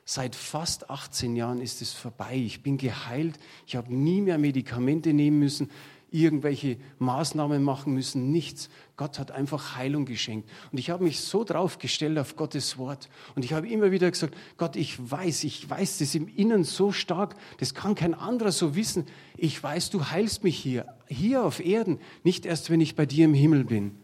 Seit 0.05 0.35
fast 0.35 0.89
18 0.89 1.35
Jahren 1.35 1.61
ist 1.61 1.81
es 1.81 1.93
vorbei. 1.93 2.35
Ich 2.35 2.63
bin 2.63 2.77
geheilt. 2.77 3.39
Ich 3.65 3.75
habe 3.75 3.93
nie 3.93 4.21
mehr 4.21 4.37
Medikamente 4.37 5.13
nehmen 5.13 5.39
müssen 5.39 5.69
irgendwelche 6.11 6.77
Maßnahmen 6.99 7.63
machen 7.63 7.93
müssen, 7.93 8.31
nichts. 8.31 8.69
Gott 8.97 9.17
hat 9.17 9.31
einfach 9.31 9.77
Heilung 9.77 10.05
geschenkt. 10.05 10.47
Und 10.71 10.77
ich 10.77 10.89
habe 10.89 11.05
mich 11.05 11.21
so 11.21 11.43
drauf 11.43 11.79
gestellt 11.79 12.19
auf 12.19 12.35
Gottes 12.35 12.77
Wort. 12.77 13.09
Und 13.33 13.45
ich 13.45 13.53
habe 13.53 13.67
immer 13.67 13.91
wieder 13.91 14.11
gesagt, 14.11 14.35
Gott, 14.57 14.75
ich 14.75 14.99
weiß, 15.09 15.45
ich 15.45 15.67
weiß 15.67 15.99
das 15.99 16.13
im 16.13 16.27
Inneren 16.27 16.65
so 16.65 16.91
stark, 16.91 17.35
das 17.59 17.73
kann 17.73 17.95
kein 17.95 18.13
anderer 18.13 18.51
so 18.51 18.75
wissen. 18.75 19.05
Ich 19.37 19.61
weiß, 19.63 19.89
du 19.89 20.05
heilst 20.05 20.43
mich 20.43 20.57
hier, 20.57 20.85
hier 21.07 21.43
auf 21.43 21.65
Erden, 21.65 21.99
nicht 22.23 22.45
erst, 22.45 22.69
wenn 22.69 22.81
ich 22.81 22.95
bei 22.95 23.05
dir 23.05 23.25
im 23.25 23.33
Himmel 23.33 23.63
bin. 23.63 23.95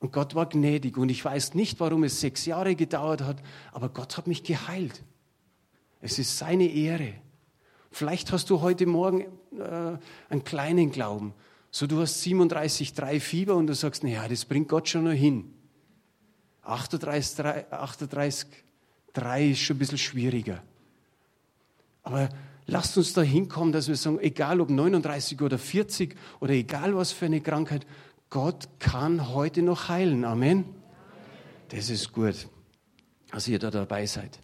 Und 0.00 0.12
Gott 0.12 0.34
war 0.34 0.48
gnädig 0.48 0.96
und 0.96 1.08
ich 1.08 1.24
weiß 1.24 1.54
nicht, 1.54 1.80
warum 1.80 2.04
es 2.04 2.20
sechs 2.20 2.46
Jahre 2.46 2.76
gedauert 2.76 3.22
hat, 3.22 3.42
aber 3.72 3.88
Gott 3.88 4.16
hat 4.16 4.26
mich 4.26 4.44
geheilt. 4.44 5.02
Es 6.00 6.18
ist 6.18 6.38
seine 6.38 6.68
Ehre. 6.68 7.14
Vielleicht 7.90 8.30
hast 8.30 8.50
du 8.50 8.60
heute 8.60 8.86
Morgen 8.86 9.22
äh, 9.58 9.98
einen 10.28 10.44
kleinen 10.44 10.92
Glauben. 10.92 11.34
So, 11.70 11.86
du 11.86 12.00
hast 12.00 12.22
37,3 12.22 13.20
Fieber 13.20 13.56
und 13.56 13.66
du 13.66 13.74
sagst, 13.74 14.04
naja, 14.04 14.26
das 14.28 14.44
bringt 14.44 14.68
Gott 14.68 14.88
schon 14.88 15.04
noch 15.04 15.12
hin. 15.12 15.52
38,3 16.64 17.70
38, 17.70 18.48
ist 19.50 19.60
schon 19.60 19.76
ein 19.76 19.78
bisschen 19.78 19.98
schwieriger. 19.98 20.62
Aber 22.02 22.28
lasst 22.66 22.96
uns 22.96 23.12
da 23.14 23.22
hinkommen, 23.22 23.72
dass 23.72 23.88
wir 23.88 23.96
sagen, 23.96 24.18
egal 24.20 24.60
ob 24.60 24.70
39 24.70 25.40
oder 25.40 25.58
40 25.58 26.14
oder 26.40 26.52
egal 26.52 26.94
was 26.94 27.12
für 27.12 27.26
eine 27.26 27.40
Krankheit, 27.40 27.86
Gott 28.30 28.68
kann 28.78 29.32
heute 29.34 29.62
noch 29.62 29.88
heilen. 29.88 30.24
Amen. 30.24 30.64
Das 31.68 31.90
ist 31.90 32.12
gut, 32.12 32.48
dass 33.30 33.48
ihr 33.48 33.58
da 33.58 33.70
dabei 33.70 34.06
seid. 34.06 34.38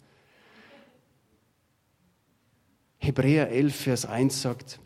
Hebräer 2.98 3.50
11, 3.50 3.76
Vers 3.76 4.06
1 4.06 4.40
sagt, 4.40 4.80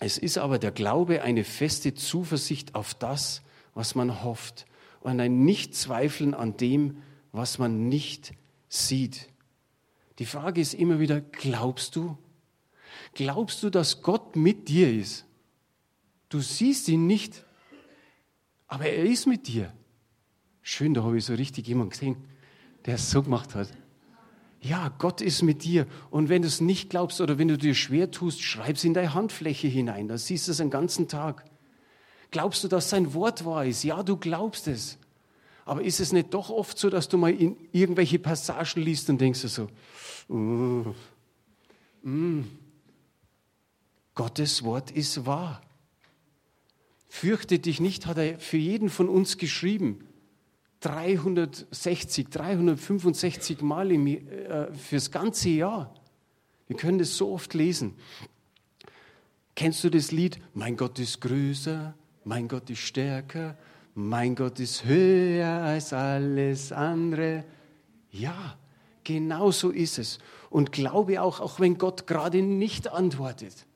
es 0.00 0.18
ist 0.18 0.38
aber 0.38 0.58
der 0.58 0.72
Glaube 0.72 1.22
eine 1.22 1.44
feste 1.44 1.94
Zuversicht 1.94 2.74
auf 2.74 2.94
das, 2.94 3.42
was 3.74 3.94
man 3.94 4.22
hofft 4.22 4.66
und 5.00 5.20
ein 5.20 5.44
Nichtzweifeln 5.44 6.34
an 6.34 6.56
dem, 6.56 7.02
was 7.30 7.58
man 7.58 7.88
nicht 7.88 8.32
sieht. 8.68 9.28
Die 10.18 10.26
Frage 10.26 10.60
ist 10.60 10.74
immer 10.74 10.98
wieder, 10.98 11.20
glaubst 11.20 11.94
du? 11.94 12.18
Glaubst 13.14 13.62
du, 13.62 13.70
dass 13.70 14.02
Gott 14.02 14.34
mit 14.34 14.68
dir 14.68 14.92
ist? 14.92 15.24
Du 16.28 16.40
siehst 16.40 16.88
ihn 16.88 17.06
nicht, 17.06 17.44
aber 18.68 18.84
er 18.84 19.04
ist 19.04 19.26
mit 19.26 19.48
dir. 19.48 19.72
Schön, 20.62 20.94
da 20.94 21.02
habe 21.02 21.18
ich 21.18 21.24
so 21.24 21.34
richtig 21.34 21.66
jemanden 21.66 21.90
gesehen, 21.90 22.16
der 22.84 22.96
es 22.96 23.10
so 23.10 23.22
gemacht 23.22 23.54
hat. 23.54 23.68
Ja, 24.60 24.92
Gott 24.98 25.20
ist 25.20 25.42
mit 25.42 25.64
dir. 25.64 25.86
Und 26.10 26.28
wenn 26.28 26.42
du 26.42 26.48
es 26.48 26.60
nicht 26.60 26.90
glaubst 26.90 27.20
oder 27.20 27.38
wenn 27.38 27.48
du 27.48 27.56
dir 27.56 27.74
schwer 27.74 28.10
tust, 28.10 28.42
schreib 28.42 28.76
es 28.76 28.84
in 28.84 28.92
deine 28.92 29.14
Handfläche 29.14 29.68
hinein. 29.68 30.08
Da 30.08 30.18
siehst 30.18 30.46
du 30.46 30.52
es 30.52 30.58
den 30.58 30.70
ganzen 30.70 31.08
Tag. 31.08 31.44
Glaubst 32.30 32.62
du, 32.64 32.68
dass 32.68 32.90
sein 32.90 33.14
Wort 33.14 33.44
wahr 33.44 33.64
ist? 33.64 33.84
Ja, 33.84 34.02
du 34.02 34.16
glaubst 34.16 34.68
es. 34.68 34.98
Aber 35.64 35.82
ist 35.82 36.00
es 36.00 36.12
nicht 36.12 36.34
doch 36.34 36.50
oft 36.50 36.78
so, 36.78 36.90
dass 36.90 37.08
du 37.08 37.18
mal 37.18 37.32
in 37.32 37.56
irgendwelche 37.72 38.18
Passagen 38.18 38.82
liest 38.82 39.08
und 39.10 39.20
denkst 39.20 39.42
du 39.42 39.48
so, 39.48 39.68
uh, 40.28 40.94
mm, 42.02 42.44
Gottes 44.14 44.62
Wort 44.64 44.90
ist 44.90 45.24
wahr. 45.24 45.62
Fürchte 47.08 47.58
dich 47.58 47.80
nicht, 47.80 48.06
hat 48.06 48.18
er 48.18 48.38
für 48.38 48.58
jeden 48.58 48.90
von 48.90 49.08
uns 49.08 49.38
geschrieben. 49.38 50.04
360, 50.80 52.28
365 52.28 53.62
Mal 53.62 53.90
im, 53.90 54.06
äh, 54.06 54.72
fürs 54.72 55.10
ganze 55.10 55.48
Jahr. 55.48 55.94
Wir 56.68 56.76
können 56.76 56.98
das 56.98 57.16
so 57.16 57.32
oft 57.32 57.54
lesen. 57.54 57.94
Kennst 59.56 59.82
du 59.82 59.90
das 59.90 60.12
Lied? 60.12 60.38
Mein 60.54 60.76
Gott 60.76 60.98
ist 61.00 61.20
größer, 61.20 61.94
mein 62.24 62.46
Gott 62.46 62.70
ist 62.70 62.80
stärker, 62.80 63.56
mein 63.94 64.36
Gott 64.36 64.60
ist 64.60 64.84
höher 64.84 65.48
als 65.48 65.92
alles 65.92 66.70
andere. 66.70 67.42
Ja, 68.12 68.56
genau 69.02 69.50
so 69.50 69.70
ist 69.70 69.98
es. 69.98 70.18
Und 70.50 70.70
glaube 70.70 71.20
auch, 71.20 71.40
auch 71.40 71.58
wenn 71.58 71.78
Gott 71.78 72.06
gerade 72.06 72.42
nicht 72.42 72.92
antwortet. 72.92 73.66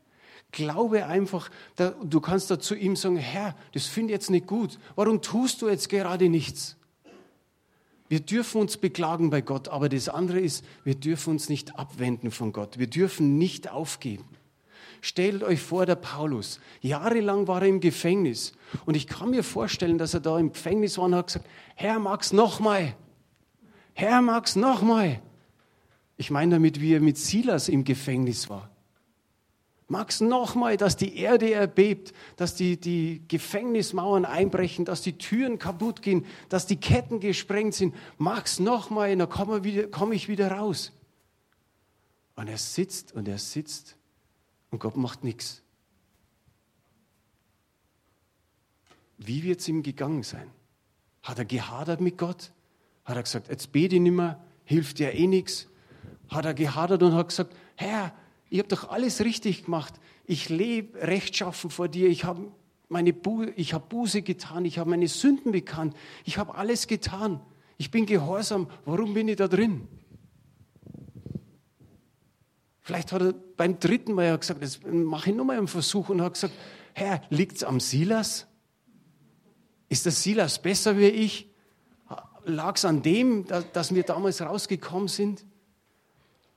Glaube 0.52 1.06
einfach, 1.06 1.50
du 1.76 2.20
kannst 2.20 2.50
da 2.50 2.60
zu 2.60 2.74
ihm 2.74 2.94
sagen, 2.94 3.16
Herr, 3.16 3.56
das 3.72 3.86
finde 3.86 4.12
ich 4.12 4.16
jetzt 4.16 4.30
nicht 4.30 4.46
gut. 4.46 4.78
Warum 4.94 5.22
tust 5.22 5.62
du 5.62 5.68
jetzt 5.68 5.88
gerade 5.88 6.28
nichts? 6.28 6.76
Wir 8.08 8.20
dürfen 8.20 8.60
uns 8.60 8.76
beklagen 8.76 9.30
bei 9.30 9.40
Gott, 9.40 9.68
aber 9.68 9.88
das 9.88 10.10
andere 10.10 10.38
ist, 10.38 10.62
wir 10.84 10.94
dürfen 10.94 11.30
uns 11.30 11.48
nicht 11.48 11.78
abwenden 11.78 12.30
von 12.30 12.52
Gott. 12.52 12.78
Wir 12.78 12.86
dürfen 12.86 13.38
nicht 13.38 13.70
aufgeben. 13.70 14.28
Stellt 15.00 15.42
euch 15.42 15.60
vor, 15.60 15.86
der 15.86 15.96
Paulus, 15.96 16.60
jahrelang 16.82 17.48
war 17.48 17.62
er 17.62 17.68
im 17.68 17.80
Gefängnis 17.80 18.52
und 18.84 18.94
ich 18.94 19.06
kann 19.06 19.30
mir 19.30 19.42
vorstellen, 19.42 19.96
dass 19.96 20.12
er 20.12 20.20
da 20.20 20.38
im 20.38 20.52
Gefängnis 20.52 20.98
war 20.98 21.06
und 21.06 21.14
hat 21.14 21.28
gesagt, 21.28 21.46
Herr, 21.74 21.98
mag's 21.98 22.34
nochmal. 22.34 22.94
Herr, 23.94 24.20
mag's 24.20 24.54
nochmal. 24.54 25.22
Ich 26.18 26.30
meine 26.30 26.56
damit, 26.56 26.80
wie 26.82 26.92
er 26.92 27.00
mit 27.00 27.16
Silas 27.16 27.70
im 27.70 27.82
Gefängnis 27.82 28.50
war. 28.50 28.71
Mag's 29.88 30.20
nochmal, 30.20 30.76
dass 30.76 30.96
die 30.96 31.18
Erde 31.18 31.52
erbebt, 31.52 32.12
dass 32.36 32.54
die, 32.54 32.78
die 32.78 33.22
Gefängnismauern 33.28 34.24
einbrechen, 34.24 34.84
dass 34.84 35.02
die 35.02 35.18
Türen 35.18 35.58
kaputt 35.58 36.02
gehen, 36.02 36.24
dass 36.48 36.66
die 36.66 36.76
Ketten 36.76 37.20
gesprengt 37.20 37.74
sind. 37.74 37.94
Mag's 38.16 38.58
nochmal, 38.58 39.14
dann 39.16 39.28
komme 39.28 39.88
komm 39.88 40.12
ich 40.12 40.28
wieder 40.28 40.50
raus. 40.50 40.92
Und 42.36 42.48
er 42.48 42.58
sitzt 42.58 43.12
und 43.12 43.28
er 43.28 43.38
sitzt 43.38 43.96
und 44.70 44.78
Gott 44.78 44.96
macht 44.96 45.24
nichts. 45.24 45.62
Wie 49.18 49.42
wird 49.42 49.60
es 49.60 49.68
ihm 49.68 49.82
gegangen 49.82 50.22
sein? 50.22 50.50
Hat 51.22 51.38
er 51.38 51.44
gehadert 51.44 52.00
mit 52.00 52.18
Gott? 52.18 52.52
Hat 53.04 53.16
er 53.16 53.22
gesagt, 53.22 53.48
jetzt 53.48 53.72
bete 53.72 53.96
ich 53.96 54.00
nicht 54.00 54.12
mehr, 54.12 54.42
hilft 54.64 54.98
dir 54.98 55.12
eh 55.12 55.26
nichts? 55.26 55.68
Hat 56.28 56.44
er 56.44 56.54
gehadert 56.54 57.02
und 57.02 57.14
hat 57.14 57.28
gesagt, 57.28 57.54
Herr, 57.76 58.12
ich 58.52 58.58
habe 58.58 58.68
doch 58.68 58.90
alles 58.90 59.24
richtig 59.24 59.64
gemacht. 59.64 59.94
Ich 60.26 60.50
lebe 60.50 61.00
rechtschaffen 61.00 61.70
vor 61.70 61.88
dir. 61.88 62.10
Ich 62.10 62.24
habe 62.24 62.52
meine 62.90 63.14
Bu 63.14 63.46
ich 63.56 63.72
habe 63.72 63.86
Buße 63.88 64.20
getan. 64.20 64.66
Ich 64.66 64.78
habe 64.78 64.90
meine 64.90 65.08
Sünden 65.08 65.52
bekannt. 65.52 65.96
Ich 66.26 66.36
habe 66.36 66.54
alles 66.54 66.86
getan. 66.86 67.40
Ich 67.78 67.90
bin 67.90 68.04
gehorsam. 68.04 68.68
Warum 68.84 69.14
bin 69.14 69.28
ich 69.28 69.36
da 69.36 69.48
drin? 69.48 69.88
Vielleicht 72.82 73.12
hat 73.12 73.22
er 73.22 73.32
beim 73.32 73.80
dritten 73.80 74.12
Mal 74.12 74.36
gesagt, 74.36 74.60
jetzt 74.60 74.86
mache 74.86 75.30
ich 75.30 75.36
nochmal 75.36 75.56
einen 75.56 75.66
Versuch 75.66 76.10
und 76.10 76.20
hat 76.20 76.34
gesagt, 76.34 76.52
Herr, 76.92 77.22
liegt 77.30 77.56
es 77.56 77.64
am 77.64 77.80
Silas? 77.80 78.46
Ist 79.88 80.04
der 80.04 80.12
Silas 80.12 80.60
besser 80.60 80.98
wie 80.98 81.06
ich? 81.06 81.48
Lag 82.44 82.76
es 82.76 82.84
an 82.84 83.00
dem, 83.00 83.46
dass 83.72 83.94
wir 83.94 84.02
damals 84.02 84.42
rausgekommen 84.42 85.08
sind? 85.08 85.46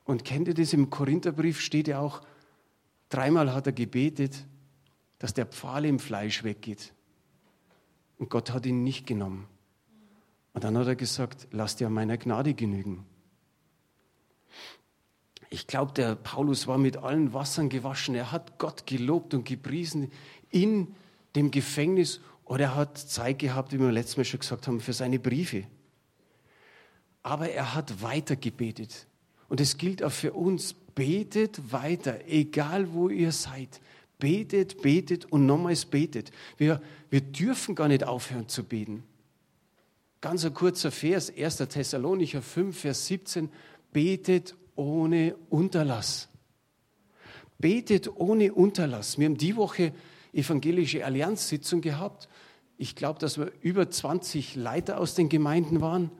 Und 0.06 0.24
kennt 0.24 0.48
ihr 0.48 0.54
das? 0.54 0.72
Im 0.72 0.88
Korintherbrief 0.88 1.60
steht 1.60 1.88
ja 1.88 1.98
auch, 1.98 2.22
dreimal 3.08 3.52
hat 3.52 3.66
er 3.66 3.72
gebetet, 3.72 4.46
dass 5.18 5.34
der 5.34 5.46
Pfahl 5.46 5.84
im 5.84 5.98
Fleisch 5.98 6.44
weggeht. 6.44 6.94
Und 8.18 8.30
Gott 8.30 8.52
hat 8.52 8.64
ihn 8.66 8.82
nicht 8.84 9.06
genommen. 9.06 9.46
Und 10.54 10.64
dann 10.64 10.78
hat 10.78 10.86
er 10.86 10.96
gesagt, 10.96 11.48
lass 11.50 11.76
dir 11.76 11.90
meiner 11.90 12.16
Gnade 12.16 12.54
genügen. 12.54 13.04
Ich 15.50 15.66
glaube, 15.66 15.92
der 15.92 16.14
Paulus 16.14 16.66
war 16.66 16.78
mit 16.78 16.96
allen 16.96 17.32
Wassern 17.32 17.68
gewaschen. 17.68 18.14
Er 18.14 18.32
hat 18.32 18.58
Gott 18.58 18.86
gelobt 18.86 19.34
und 19.34 19.44
gepriesen 19.44 20.10
in 20.50 20.94
dem 21.34 21.50
Gefängnis 21.50 22.20
oder 22.44 22.64
er 22.64 22.74
hat 22.76 22.96
Zeit 22.96 23.40
gehabt, 23.40 23.72
wie 23.72 23.80
wir 23.80 23.92
letztes 23.92 24.16
Mal 24.16 24.24
schon 24.24 24.40
gesagt 24.40 24.66
haben, 24.66 24.80
für 24.80 24.92
seine 24.92 25.18
Briefe. 25.18 25.64
Aber 27.22 27.50
er 27.50 27.74
hat 27.74 28.02
weiter 28.02 28.36
gebetet. 28.36 29.06
Und 29.48 29.60
es 29.60 29.78
gilt 29.78 30.02
auch 30.02 30.12
für 30.12 30.32
uns, 30.32 30.74
betet 30.94 31.72
weiter, 31.72 32.20
egal 32.26 32.92
wo 32.92 33.08
ihr 33.08 33.32
seid. 33.32 33.80
Betet, 34.18 34.80
betet 34.82 35.26
und 35.26 35.46
nochmals 35.46 35.84
betet. 35.84 36.30
Wir, 36.56 36.80
wir 37.10 37.20
dürfen 37.20 37.74
gar 37.74 37.88
nicht 37.88 38.04
aufhören 38.04 38.48
zu 38.48 38.64
beten. 38.64 39.04
Ganz 40.20 40.44
ein 40.44 40.54
kurzer 40.54 40.90
Vers, 40.90 41.30
1. 41.36 41.56
Thessalonicher 41.58 42.42
5, 42.42 42.78
Vers 42.78 43.06
17. 43.06 43.50
Betet 43.92 44.56
ohne 44.74 45.36
Unterlass. 45.50 46.28
Betet 47.58 48.08
ohne 48.16 48.52
Unterlass. 48.52 49.18
Wir 49.18 49.26
haben 49.26 49.36
die 49.36 49.56
Woche 49.56 49.92
evangelische 50.32 51.04
Allianzsitzung 51.04 51.80
gehabt. 51.80 52.28
Ich 52.78 52.94
glaube, 52.94 53.18
dass 53.18 53.38
wir 53.38 53.52
über 53.60 53.90
20 53.90 54.54
Leiter 54.56 54.98
aus 54.98 55.14
den 55.14 55.28
Gemeinden 55.28 55.80
waren. 55.80 56.10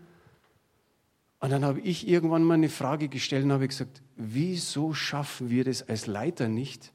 Und 1.46 1.52
dann 1.52 1.64
habe 1.64 1.78
ich 1.78 2.08
irgendwann 2.08 2.42
mal 2.42 2.54
eine 2.54 2.68
Frage 2.68 3.06
gestellt 3.06 3.44
und 3.44 3.52
habe 3.52 3.68
gesagt, 3.68 4.02
wieso 4.16 4.94
schaffen 4.94 5.48
wir 5.48 5.62
das 5.62 5.88
als 5.88 6.08
Leiter 6.08 6.48
nicht? 6.48 6.92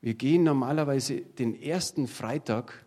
Wir 0.00 0.14
gehen 0.14 0.42
normalerweise 0.42 1.20
den 1.20 1.54
ersten 1.54 2.08
Freitag 2.08 2.84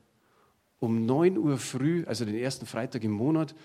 um 0.80 1.06
9 1.06 1.38
Uhr 1.38 1.58
früh, 1.58 2.04
also 2.08 2.26
den 2.26 2.36
ersten 2.36 2.66
Freitag 2.66 3.06
im 3.06 3.12
Monat, 3.12 3.56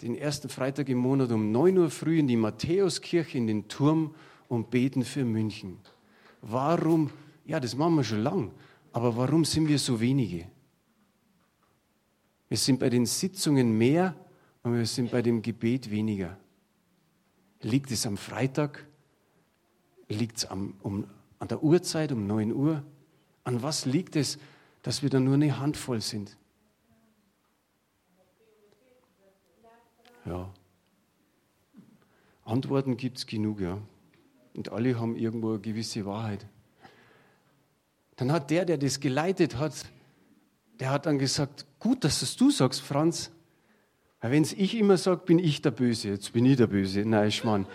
den 0.00 0.14
ersten 0.14 0.48
Freitag 0.48 0.88
im 0.88 0.96
Monat 0.96 1.30
um 1.30 1.52
9 1.52 1.76
Uhr 1.76 1.90
früh 1.90 2.18
in 2.18 2.26
die 2.26 2.38
Matthäuskirche, 2.38 3.36
in 3.36 3.46
den 3.46 3.68
Turm 3.68 4.14
und 4.48 4.70
beten 4.70 5.04
für 5.04 5.26
München. 5.26 5.76
Warum? 6.40 7.10
Ja, 7.44 7.60
das 7.60 7.76
machen 7.76 7.96
wir 7.96 8.04
schon 8.04 8.22
lang. 8.22 8.50
Aber 8.92 9.14
warum 9.18 9.44
sind 9.44 9.68
wir 9.68 9.78
so 9.78 10.00
wenige? 10.00 10.46
Wir 12.48 12.56
sind 12.56 12.80
bei 12.80 12.88
den 12.88 13.04
Sitzungen 13.04 13.76
mehr 13.76 14.16
und 14.62 14.74
wir 14.74 14.86
sind 14.86 15.10
bei 15.10 15.20
dem 15.20 15.42
Gebet 15.42 15.90
weniger. 15.90 16.38
Liegt 17.62 17.90
es 17.90 18.06
am 18.06 18.16
Freitag? 18.16 18.86
Liegt 20.08 20.38
es 20.38 20.44
um, 20.44 21.06
an 21.38 21.48
der 21.48 21.62
Uhrzeit 21.62 22.12
um 22.12 22.26
9 22.26 22.52
Uhr? 22.52 22.82
An 23.44 23.62
was 23.62 23.86
liegt 23.86 24.16
es, 24.16 24.38
dass 24.82 25.02
wir 25.02 25.10
da 25.10 25.20
nur 25.20 25.34
eine 25.34 25.58
Handvoll 25.58 26.00
sind? 26.00 26.36
Ja. 30.24 30.52
Antworten 32.44 32.96
gibt 32.96 33.18
es 33.18 33.26
genug, 33.26 33.60
ja. 33.60 33.78
Und 34.54 34.70
alle 34.70 34.98
haben 34.98 35.16
irgendwo 35.16 35.50
eine 35.50 35.60
gewisse 35.60 36.04
Wahrheit. 36.04 36.46
Dann 38.16 38.30
hat 38.30 38.50
der, 38.50 38.64
der 38.64 38.78
das 38.78 39.00
geleitet 39.00 39.56
hat, 39.56 39.86
der 40.78 40.90
hat 40.90 41.06
dann 41.06 41.18
gesagt, 41.18 41.64
gut, 41.78 42.04
dass 42.04 42.22
es 42.22 42.36
du 42.36 42.50
sagst, 42.50 42.80
Franz. 42.80 43.30
Wenn 44.22 44.44
es 44.44 44.52
ich 44.52 44.76
immer 44.78 44.96
sage, 44.96 45.22
bin 45.24 45.40
ich 45.40 45.62
der 45.62 45.72
Böse. 45.72 46.10
Jetzt 46.10 46.32
bin 46.32 46.46
ich 46.46 46.56
der 46.56 46.68
Böse. 46.68 47.04
Nein, 47.04 47.32
Schmarrn. 47.32 47.66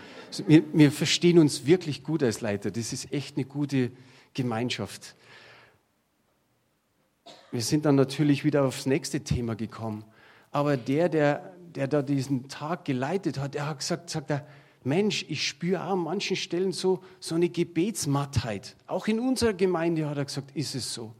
Wir, 0.46 0.62
wir 0.72 0.90
verstehen 0.90 1.38
uns 1.38 1.66
wirklich 1.66 2.02
gut 2.02 2.22
als 2.22 2.40
Leiter. 2.40 2.70
Das 2.70 2.94
ist 2.94 3.12
echt 3.12 3.36
eine 3.36 3.44
gute 3.44 3.92
Gemeinschaft. 4.32 5.14
Wir 7.52 7.60
sind 7.60 7.84
dann 7.84 7.96
natürlich 7.96 8.44
wieder 8.44 8.64
aufs 8.64 8.86
nächste 8.86 9.20
Thema 9.20 9.56
gekommen. 9.56 10.04
Aber 10.50 10.78
der, 10.78 11.10
der, 11.10 11.54
der 11.74 11.86
da 11.86 12.00
diesen 12.00 12.48
Tag 12.48 12.86
geleitet 12.86 13.38
hat, 13.38 13.54
der 13.54 13.66
hat 13.66 13.80
gesagt, 13.80 14.08
sagt 14.08 14.30
er, 14.30 14.46
Mensch, 14.84 15.26
ich 15.28 15.46
spüre 15.46 15.84
auch 15.84 15.92
an 15.92 15.98
manchen 15.98 16.36
Stellen 16.36 16.72
so, 16.72 17.02
so 17.20 17.34
eine 17.34 17.50
Gebetsmattheit. 17.50 18.74
Auch 18.86 19.06
in 19.06 19.20
unserer 19.20 19.52
Gemeinde 19.52 20.08
hat 20.08 20.16
er 20.16 20.24
gesagt, 20.24 20.56
ist 20.56 20.74
es 20.74 20.94
so. 20.94 21.14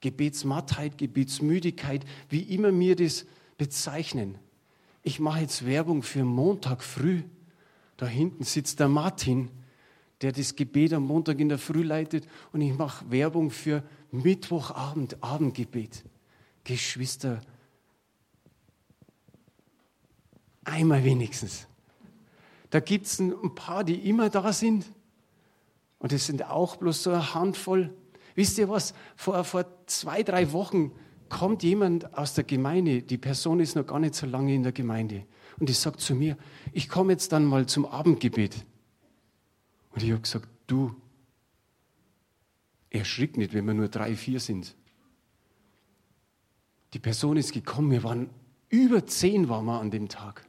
Gebetsmattheit, 0.00 0.98
Gebetsmüdigkeit, 0.98 2.04
wie 2.28 2.42
immer 2.42 2.76
wir 2.78 2.96
das 2.96 3.26
bezeichnen. 3.58 4.38
Ich 5.02 5.20
mache 5.20 5.40
jetzt 5.40 5.66
Werbung 5.66 6.02
für 6.02 6.24
Montag 6.24 6.82
früh. 6.82 7.22
Da 7.96 8.06
hinten 8.06 8.44
sitzt 8.44 8.80
der 8.80 8.88
Martin, 8.88 9.50
der 10.20 10.32
das 10.32 10.56
Gebet 10.56 10.92
am 10.92 11.04
Montag 11.04 11.40
in 11.40 11.48
der 11.48 11.58
Früh 11.58 11.82
leitet. 11.82 12.26
Und 12.52 12.60
ich 12.60 12.76
mache 12.76 13.10
Werbung 13.10 13.50
für 13.50 13.82
Mittwochabend, 14.10 15.22
Abendgebet. 15.22 16.04
Geschwister, 16.64 17.40
Einmal 20.66 21.04
wenigstens. 21.04 21.68
Da 22.70 22.80
gibt 22.80 23.06
es 23.06 23.20
ein 23.20 23.54
paar, 23.54 23.84
die 23.84 24.08
immer 24.10 24.28
da 24.30 24.52
sind. 24.52 24.84
Und 26.00 26.12
es 26.12 26.26
sind 26.26 26.44
auch 26.44 26.76
bloß 26.76 27.04
so 27.04 27.10
eine 27.10 27.34
Handvoll. 27.34 27.94
Wisst 28.36 28.58
ihr 28.58 28.68
was? 28.68 28.94
Vor, 29.16 29.42
vor 29.42 29.66
zwei, 29.86 30.22
drei 30.22 30.52
Wochen 30.52 30.92
kommt 31.28 31.64
jemand 31.64 32.16
aus 32.16 32.34
der 32.34 32.44
Gemeinde. 32.44 33.02
Die 33.02 33.18
Person 33.18 33.58
ist 33.58 33.74
noch 33.74 33.86
gar 33.86 33.98
nicht 33.98 34.14
so 34.14 34.26
lange 34.26 34.54
in 34.54 34.62
der 34.62 34.72
Gemeinde. 34.72 35.26
Und 35.58 35.68
die 35.68 35.72
sagt 35.72 36.00
zu 36.00 36.14
mir, 36.14 36.36
ich 36.72 36.88
komme 36.88 37.12
jetzt 37.12 37.32
dann 37.32 37.44
mal 37.44 37.66
zum 37.66 37.86
Abendgebet. 37.86 38.64
Und 39.90 40.02
ich 40.02 40.10
habe 40.10 40.20
gesagt, 40.20 40.48
du, 40.66 40.94
erschrick 42.90 43.36
nicht, 43.36 43.54
wenn 43.54 43.64
wir 43.64 43.74
nur 43.74 43.88
drei, 43.88 44.14
vier 44.14 44.38
sind. 44.38 44.76
Die 46.92 46.98
Person 46.98 47.36
ist 47.36 47.52
gekommen, 47.52 47.90
wir 47.90 48.04
waren 48.04 48.30
über 48.68 49.06
zehn 49.06 49.48
waren 49.48 49.64
wir 49.64 49.80
an 49.80 49.90
dem 49.90 50.08
Tag. 50.08 50.44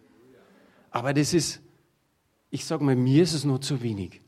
Aber 0.91 1.13
das 1.13 1.33
ist, 1.33 1.61
ich 2.49 2.65
sage 2.65 2.83
mal, 2.83 2.95
mir 2.95 3.23
ist 3.23 3.33
es 3.33 3.45
noch 3.45 3.59
zu 3.59 3.81
wenig. 3.81 4.21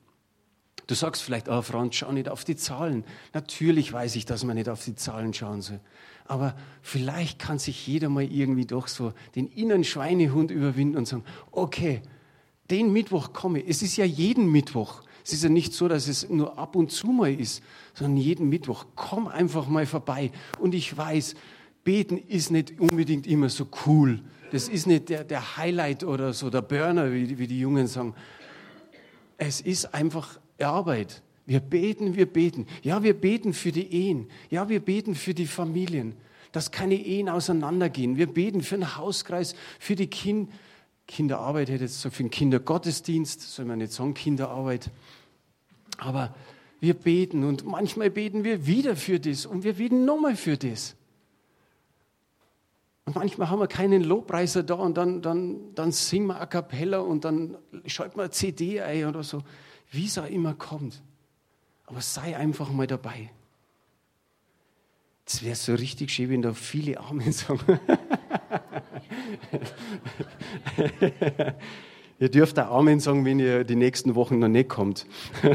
Du 0.90 0.96
sagst 0.96 1.22
vielleicht, 1.22 1.48
oh 1.50 1.62
Franz, 1.62 1.98
schau 1.98 2.12
nicht 2.12 2.30
auf 2.30 2.44
die 2.44 2.56
Zahlen. 2.56 3.04
Natürlich 3.36 3.94
weiß 3.94 4.16
ich, 4.16 4.26
dass 4.26 4.44
man 4.44 4.56
nicht 4.56 4.70
auf 4.70 4.84
die 4.84 4.96
Zahlen 4.96 5.36
schauen 5.36 5.62
soll. 5.62 5.80
Aber 6.26 6.56
vielleicht 6.82 7.38
kann 7.38 7.60
sich 7.60 7.86
jeder 7.86 8.10
mal 8.10 8.24
irgendwie 8.24 8.66
doch 8.66 8.88
so 8.88 9.14
den 9.36 9.46
inneren 9.50 9.84
Schweinehund 9.84 10.50
überwinden 10.50 10.98
und 10.98 11.08
sagen, 11.08 11.24
okay, 11.52 12.02
den 12.72 12.92
Mittwoch 12.92 13.34
komme. 13.34 13.64
Es 13.64 13.84
ist 13.84 13.98
ja 13.98 14.06
jeden 14.06 14.52
Mittwoch. 14.52 15.04
Es 15.24 15.32
ist 15.32 15.44
ja 15.44 15.50
nicht 15.50 15.74
so, 15.74 15.88
dass 15.88 16.08
es 16.08 16.28
nur 16.28 16.58
ab 16.58 16.76
und 16.76 16.92
zu 16.92 17.10
mal 17.10 17.32
ist, 17.32 17.62
sondern 17.94 18.18
jeden 18.18 18.50
Mittwoch. 18.50 18.88
Komm 18.96 19.28
einfach 19.28 19.68
mal 19.68 19.86
vorbei. 19.86 20.32
Und 20.58 20.74
ich 20.74 20.98
weiß, 20.98 21.36
beten 21.84 22.18
ist 22.18 22.50
nicht 22.50 22.80
unbedingt 22.80 23.28
immer 23.28 23.50
so 23.50 23.68
cool. 23.86 24.24
Das 24.52 24.68
ist 24.68 24.88
nicht 24.88 25.10
der, 25.10 25.24
der 25.24 25.56
Highlight 25.56 26.04
oder 26.04 26.34
so, 26.34 26.50
der 26.50 26.64
Burner, 26.64 27.14
wie, 27.14 27.38
wie 27.38 27.46
die 27.46 27.60
Jungen 27.60 27.86
sagen. 27.86 28.16
Es 29.38 29.62
ist 29.62 29.94
einfach 29.94 30.40
Arbeit. 30.62 31.22
Wir 31.46 31.60
beten, 31.60 32.16
wir 32.16 32.26
beten. 32.26 32.68
Ja, 32.84 33.02
wir 33.04 33.14
beten 33.14 33.54
für 33.54 33.72
die 33.72 33.92
Ehen. 33.94 34.28
Ja, 34.50 34.70
wir 34.70 34.80
beten 34.80 35.16
für 35.16 35.34
die 35.34 35.48
Familien, 35.48 36.14
dass 36.52 36.72
keine 36.72 36.96
Ehen 36.96 37.30
auseinandergehen. 37.30 38.18
Wir 38.18 38.28
beten 38.28 38.62
für 38.62 38.76
den 38.76 38.98
Hauskreis, 38.98 39.56
für 39.80 39.96
die 39.96 40.08
kind 40.08 40.50
Kinderarbeit, 41.10 41.70
hätte 41.70 41.86
jetzt 41.86 42.02
so 42.02 42.12
für 42.12 42.22
den 42.22 42.30
Kindergottesdienst, 42.30 43.42
soll 43.42 43.66
man 43.66 43.80
nicht 43.80 43.92
sagen 43.92 44.14
Kinderarbeit. 44.14 44.92
Aber 45.98 46.36
wir 46.80 46.94
beten 46.94 47.44
und 47.44 47.66
manchmal 47.66 48.12
beten 48.12 48.44
wir 48.44 48.68
wieder 48.68 48.96
für 48.96 49.20
das 49.20 49.48
und 49.48 49.64
wir 49.64 49.74
beten 49.74 50.06
nochmal 50.06 50.36
für 50.36 50.56
das. 50.56 50.96
Und 53.06 53.16
manchmal 53.16 53.50
haben 53.50 53.60
wir 53.60 53.68
keinen 53.68 54.04
Lobpreiser 54.04 54.62
da 54.62 54.76
und 54.76 54.96
dann, 54.98 55.24
dann, 55.24 55.74
dann 55.74 55.92
singen 55.92 56.28
wir 56.28 56.40
a 56.40 56.46
cappella 56.46 57.00
und 57.00 57.26
dann 57.26 57.58
schalten 57.88 58.18
wir 58.18 58.24
eine 58.24 58.32
CD 58.32 58.80
ein 58.80 59.08
oder 59.08 59.24
so. 59.24 59.42
Wie 59.92 60.06
es 60.06 60.18
auch 60.18 60.28
immer 60.28 60.54
kommt. 60.54 61.02
Aber 61.86 62.02
sei 62.02 62.36
einfach 62.38 62.72
mal 62.72 62.88
dabei. 62.88 63.30
Es 65.26 65.44
wäre 65.44 65.56
so 65.56 65.74
richtig 65.76 66.12
schön, 66.12 66.30
wenn 66.30 66.42
da 66.42 66.54
viele 66.54 67.00
Amen 67.00 67.32
sagen. 67.32 67.80
ihr 72.20 72.30
dürft 72.30 72.60
auch 72.60 72.80
Amen 72.80 73.00
sagen, 73.00 73.26
wenn 73.26 73.40
ihr 73.40 73.64
die 73.64 73.76
nächsten 73.76 74.16
Wochen 74.16 74.40
noch 74.40 74.48
nicht 74.48 74.70
kommt. 74.70 75.06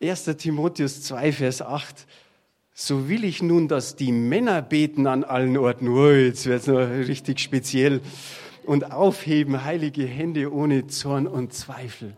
1. 0.00 0.24
Timotheus 0.36 1.02
2, 1.02 1.32
Vers 1.32 1.62
8 1.62 2.06
so 2.78 3.08
will 3.08 3.24
ich 3.24 3.42
nun, 3.42 3.68
dass 3.68 3.96
die 3.96 4.12
Männer 4.12 4.60
beten 4.60 5.06
an 5.06 5.24
allen 5.24 5.56
Orten. 5.56 5.88
Oh, 5.88 6.10
jetzt 6.10 6.44
wird 6.44 6.60
es 6.60 6.66
noch 6.66 6.76
richtig 6.76 7.40
speziell. 7.40 8.02
Und 8.66 8.92
aufheben 8.92 9.64
heilige 9.64 10.04
Hände 10.04 10.52
ohne 10.52 10.86
Zorn 10.88 11.26
und 11.26 11.52
Zweifel. 11.52 12.16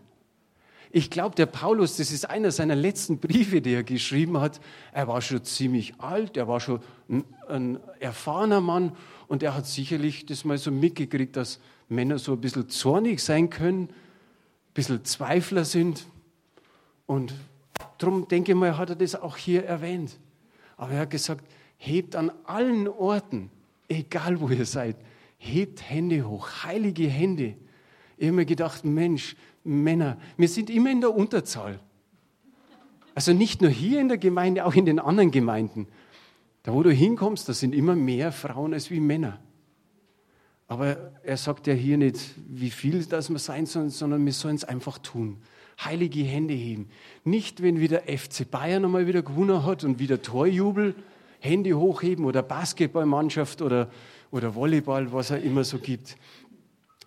Ich 0.90 1.10
glaube, 1.10 1.34
der 1.34 1.46
Paulus, 1.46 1.98
das 1.98 2.10
ist 2.10 2.28
einer 2.28 2.50
seiner 2.50 2.74
letzten 2.74 3.18
Briefe, 3.18 3.60
die 3.60 3.74
er 3.74 3.84
geschrieben 3.84 4.40
hat. 4.40 4.58
Er 4.92 5.06
war 5.06 5.20
schon 5.20 5.44
ziemlich 5.44 5.94
alt, 5.98 6.38
er 6.38 6.48
war 6.48 6.60
schon 6.60 6.80
ein, 7.10 7.24
ein 7.48 7.78
erfahrener 8.00 8.62
Mann 8.62 8.92
und 9.26 9.42
er 9.42 9.54
hat 9.54 9.66
sicherlich 9.66 10.24
das 10.24 10.46
mal 10.46 10.56
so 10.56 10.70
mitgekriegt, 10.70 11.36
dass 11.36 11.60
Männer 11.90 12.18
so 12.18 12.32
ein 12.32 12.40
bisschen 12.40 12.70
zornig 12.70 13.20
sein 13.20 13.50
können, 13.50 13.82
ein 13.84 14.72
bisschen 14.72 15.04
Zweifler 15.04 15.66
sind. 15.66 16.06
Und 17.06 17.34
darum 17.98 18.26
denke 18.26 18.52
ich 18.52 18.58
mal, 18.58 18.78
hat 18.78 18.88
er 18.88 18.96
das 18.96 19.14
auch 19.14 19.36
hier 19.36 19.64
erwähnt. 19.64 20.18
Aber 20.78 20.92
er 20.92 21.00
hat 21.00 21.10
gesagt, 21.10 21.44
hebt 21.76 22.16
an 22.16 22.32
allen 22.44 22.88
Orten, 22.88 23.50
egal 23.88 24.40
wo 24.40 24.48
ihr 24.48 24.64
seid, 24.64 24.96
hebt 25.38 25.88
Hände 25.88 26.28
hoch, 26.28 26.64
heilige 26.64 27.08
Hände. 27.08 27.54
Ich 28.16 28.26
habe 28.26 28.36
mir 28.36 28.46
gedacht, 28.46 28.84
Mensch, 28.84 29.36
Männer, 29.64 30.18
wir 30.36 30.48
sind 30.48 30.70
immer 30.70 30.90
in 30.90 31.00
der 31.00 31.14
Unterzahl. 31.14 31.80
Also 33.14 33.32
nicht 33.32 33.62
nur 33.62 33.70
hier 33.70 34.00
in 34.00 34.08
der 34.08 34.18
Gemeinde, 34.18 34.64
auch 34.64 34.74
in 34.74 34.86
den 34.86 34.98
anderen 34.98 35.30
Gemeinden. 35.30 35.88
Da, 36.62 36.72
wo 36.72 36.82
du 36.82 36.92
hinkommst, 36.92 37.48
da 37.48 37.52
sind 37.52 37.74
immer 37.74 37.96
mehr 37.96 38.32
Frauen 38.32 38.74
als 38.74 38.90
wie 38.90 39.00
Männer. 39.00 39.40
Aber 40.66 41.12
er 41.22 41.36
sagt 41.36 41.66
ja 41.66 41.72
hier 41.72 41.96
nicht, 41.96 42.20
wie 42.48 42.70
viel 42.70 43.04
das 43.04 43.30
wir 43.30 43.38
sein 43.38 43.66
sollen, 43.66 43.90
sondern 43.90 44.24
wir 44.26 44.32
sollen 44.32 44.56
es 44.56 44.64
einfach 44.64 44.98
tun 44.98 45.38
heilige 45.84 46.22
Hände 46.22 46.54
heben. 46.54 46.88
Nicht, 47.24 47.62
wenn 47.62 47.80
wieder 47.80 48.02
FC 48.02 48.50
Bayern 48.50 48.84
einmal 48.84 49.06
wieder 49.06 49.22
gewonnen 49.22 49.64
hat 49.64 49.84
und 49.84 49.98
wieder 49.98 50.22
Torjubel, 50.22 50.94
Hände 51.40 51.74
hochheben 51.74 52.24
oder 52.24 52.42
Basketballmannschaft 52.42 53.62
oder, 53.62 53.88
oder 54.30 54.54
Volleyball, 54.54 55.12
was 55.12 55.30
er 55.30 55.40
immer 55.42 55.64
so 55.64 55.78
gibt. 55.78 56.16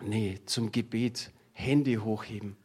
Nee, 0.00 0.40
zum 0.46 0.72
Gebet 0.72 1.30
Hände 1.52 2.02
hochheben. 2.02 2.56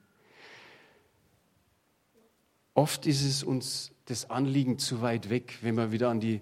Oft 2.73 3.05
ist 3.05 3.23
es 3.23 3.43
uns 3.43 3.91
das 4.05 4.29
Anliegen 4.29 4.79
zu 4.79 5.01
weit 5.01 5.29
weg, 5.29 5.57
wenn 5.61 5.75
wir 5.75 5.91
wieder 5.91 6.09
an 6.09 6.19
die 6.19 6.41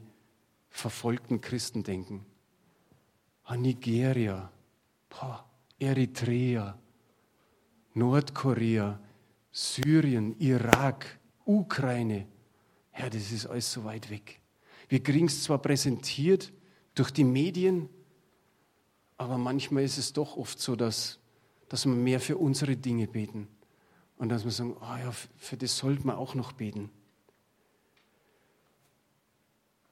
verfolgten 0.69 1.41
Christen 1.41 1.83
denken. 1.83 2.25
Nigeria, 3.49 4.51
Eritrea, 5.79 6.77
Nordkorea, 7.93 8.99
Syrien, 9.51 10.35
Irak, 10.39 11.19
Ukraine. 11.45 12.27
Herr, 12.91 13.09
das 13.09 13.31
ist 13.31 13.45
alles 13.45 13.71
so 13.71 13.83
weit 13.85 14.09
weg. 14.09 14.39
Wir 14.89 15.01
kriegen 15.01 15.27
es 15.27 15.43
zwar 15.43 15.59
präsentiert 15.59 16.51
durch 16.93 17.11
die 17.11 17.23
Medien, 17.23 17.89
aber 19.17 19.37
manchmal 19.37 19.83
ist 19.83 19.97
es 19.97 20.13
doch 20.13 20.37
oft 20.37 20.59
so, 20.59 20.75
dass, 20.75 21.19
dass 21.69 21.85
wir 21.85 21.93
mehr 21.93 22.19
für 22.19 22.37
unsere 22.37 22.75
Dinge 22.75 23.07
beten 23.07 23.47
und 24.17 24.29
dass 24.29 24.43
wir 24.43 24.51
sagen, 24.51 24.75
oh 24.79 24.97
ja, 24.97 25.11
für 25.37 25.57
das 25.57 25.77
sollten 25.77 26.05
wir 26.05 26.17
auch 26.17 26.35
noch 26.35 26.51
beten. 26.51 26.89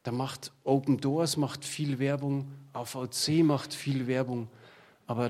Da 0.03 0.11
macht 0.11 0.51
Open 0.65 0.97
Doors 0.97 1.37
macht 1.37 1.63
viel 1.63 1.97
Werbung, 1.99 2.51
AVC 2.73 3.43
macht 3.43 3.73
viel 3.73 4.07
Werbung, 4.07 4.49
aber 5.07 5.29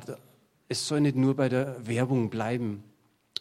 es 0.67 0.87
soll 0.87 1.01
nicht 1.01 1.15
nur 1.15 1.35
bei 1.35 1.47
der 1.47 1.85
Werbung 1.85 2.31
bleiben. 2.31 2.83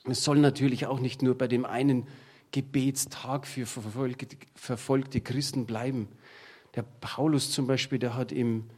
Es 0.05 0.25
soll 0.25 0.38
natürlich 0.38 0.87
auch 0.87 1.01
nicht 1.01 1.23
nur 1.23 1.38
bei 1.38 1.49
dem 1.49 1.65
einen 1.65 2.07
Gebetstag 2.51 3.47
für 3.47 3.65
verfolgte, 3.65 4.37
verfolgte 4.55 5.23
Christen 5.23 5.65
bleiben. 5.65 6.09
Der 6.75 6.83
Paulus 6.83 7.51
zum 7.51 7.67
Beispiel, 7.67 7.99
der 7.99 8.15
hat 8.15 8.31
im 8.31 8.69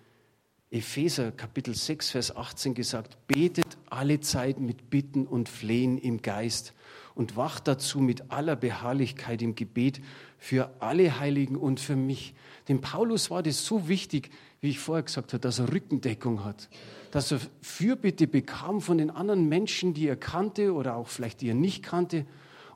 Epheser 0.75 1.31
Kapitel 1.31 1.73
6, 1.73 2.11
Vers 2.11 2.35
18 2.35 2.75
gesagt, 2.75 3.17
betet 3.29 3.79
alle 3.91 4.19
Zeit 4.19 4.59
mit 4.59 4.91
Bitten 4.91 5.25
und 5.25 5.49
Flehen 5.49 5.99
im 5.99 6.21
Geist 6.21 6.75
und 7.15 7.37
wacht 7.37 7.69
dazu 7.69 8.01
mit 8.01 8.33
aller 8.33 8.57
Beharrlichkeit 8.57 9.41
im 9.41 9.55
Gebet 9.55 10.01
für 10.37 10.69
alle 10.81 11.21
Heiligen 11.21 11.55
und 11.55 11.79
für 11.79 11.95
mich. 11.95 12.35
Dem 12.69 12.81
Paulus 12.81 13.31
war 13.31 13.45
das 13.45 13.65
so 13.65 13.87
wichtig, 13.87 14.31
wie 14.61 14.71
ich 14.71 14.81
vorher 14.81 15.05
gesagt 15.05 15.33
habe, 15.33 15.41
dass 15.41 15.61
er 15.61 15.73
Rückendeckung 15.73 16.45
hat, 16.45 16.69
dass 17.13 17.31
er 17.31 17.39
Fürbitte 17.63 18.27
bekam 18.27 18.81
von 18.81 18.99
den 18.99 19.11
anderen 19.11 19.49
Menschen, 19.49 19.95
die 19.95 20.09
er 20.09 20.17
kannte 20.17 20.75
oder 20.75 20.97
auch 20.97 21.07
vielleicht 21.07 21.41
die 21.41 21.51
er 21.51 21.55
nicht 21.55 21.85
kannte. 21.85 22.27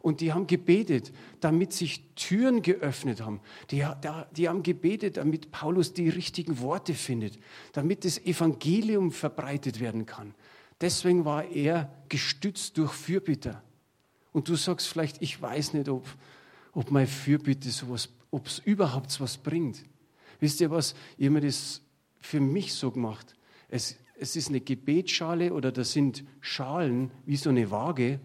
Und 0.01 0.21
die 0.21 0.33
haben 0.33 0.47
gebetet, 0.47 1.13
damit 1.41 1.73
sich 1.73 2.03
Türen 2.15 2.63
geöffnet 2.63 3.21
haben. 3.21 3.41
Die, 3.71 3.85
die 4.37 4.49
haben 4.49 4.63
gebetet, 4.63 5.17
damit 5.17 5.51
Paulus 5.51 5.93
die 5.93 6.09
richtigen 6.09 6.61
Worte 6.61 6.95
findet, 6.95 7.39
damit 7.73 8.05
das 8.05 8.19
Evangelium 8.19 9.13
verbreitet 9.13 9.81
werden 9.81 10.07
kann. 10.07 10.35
Deswegen 10.81 11.25
war 11.25 11.45
er 11.45 11.93
gestützt 12.09 12.79
durch 12.79 12.93
Fürbitter. 12.93 13.63
Und 14.33 14.49
du 14.49 14.55
sagst 14.55 14.87
vielleicht, 14.87 15.21
ich 15.21 15.41
weiß 15.41 15.75
nicht, 15.75 15.89
ob, 15.89 16.07
ob 16.73 16.91
meine 16.91 17.09
Fürbitte 17.09 17.71
sowas, 17.71 18.09
ob 18.31 18.47
es 18.47 18.61
überhaupt 18.61 19.21
was 19.21 19.37
bringt. 19.37 19.85
Wisst 20.39 20.61
ihr 20.61 20.71
was? 20.71 20.95
Ich 21.17 21.27
habe 21.27 21.35
mir 21.35 21.41
das 21.41 21.83
für 22.21 22.41
mich 22.41 22.75
so 22.75 22.91
gemacht. 22.91 23.35
Es, 23.69 23.97
es 24.19 24.37
ist 24.37 24.49
eine 24.49 24.61
Gebetsschale 24.61 25.53
oder 25.53 25.73
da 25.73 25.83
sind 25.85 26.25
Schalen 26.41 27.11
wie 27.27 27.37
so 27.37 27.51
eine 27.51 27.71
Waage 27.71 28.21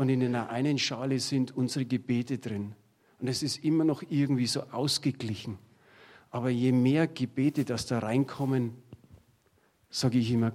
und 0.00 0.08
in 0.08 0.22
einer 0.22 0.48
einen 0.48 0.78
Schale 0.78 1.20
sind 1.20 1.54
unsere 1.54 1.84
Gebete 1.84 2.38
drin. 2.38 2.74
Und 3.18 3.28
es 3.28 3.42
ist 3.42 3.62
immer 3.62 3.84
noch 3.84 4.02
irgendwie 4.08 4.46
so 4.46 4.62
ausgeglichen. 4.70 5.58
Aber 6.30 6.48
je 6.48 6.72
mehr 6.72 7.06
Gebete, 7.06 7.66
das 7.66 7.84
da 7.84 7.98
reinkommen, 7.98 8.72
sage 9.90 10.16
ich 10.16 10.30
immer, 10.30 10.54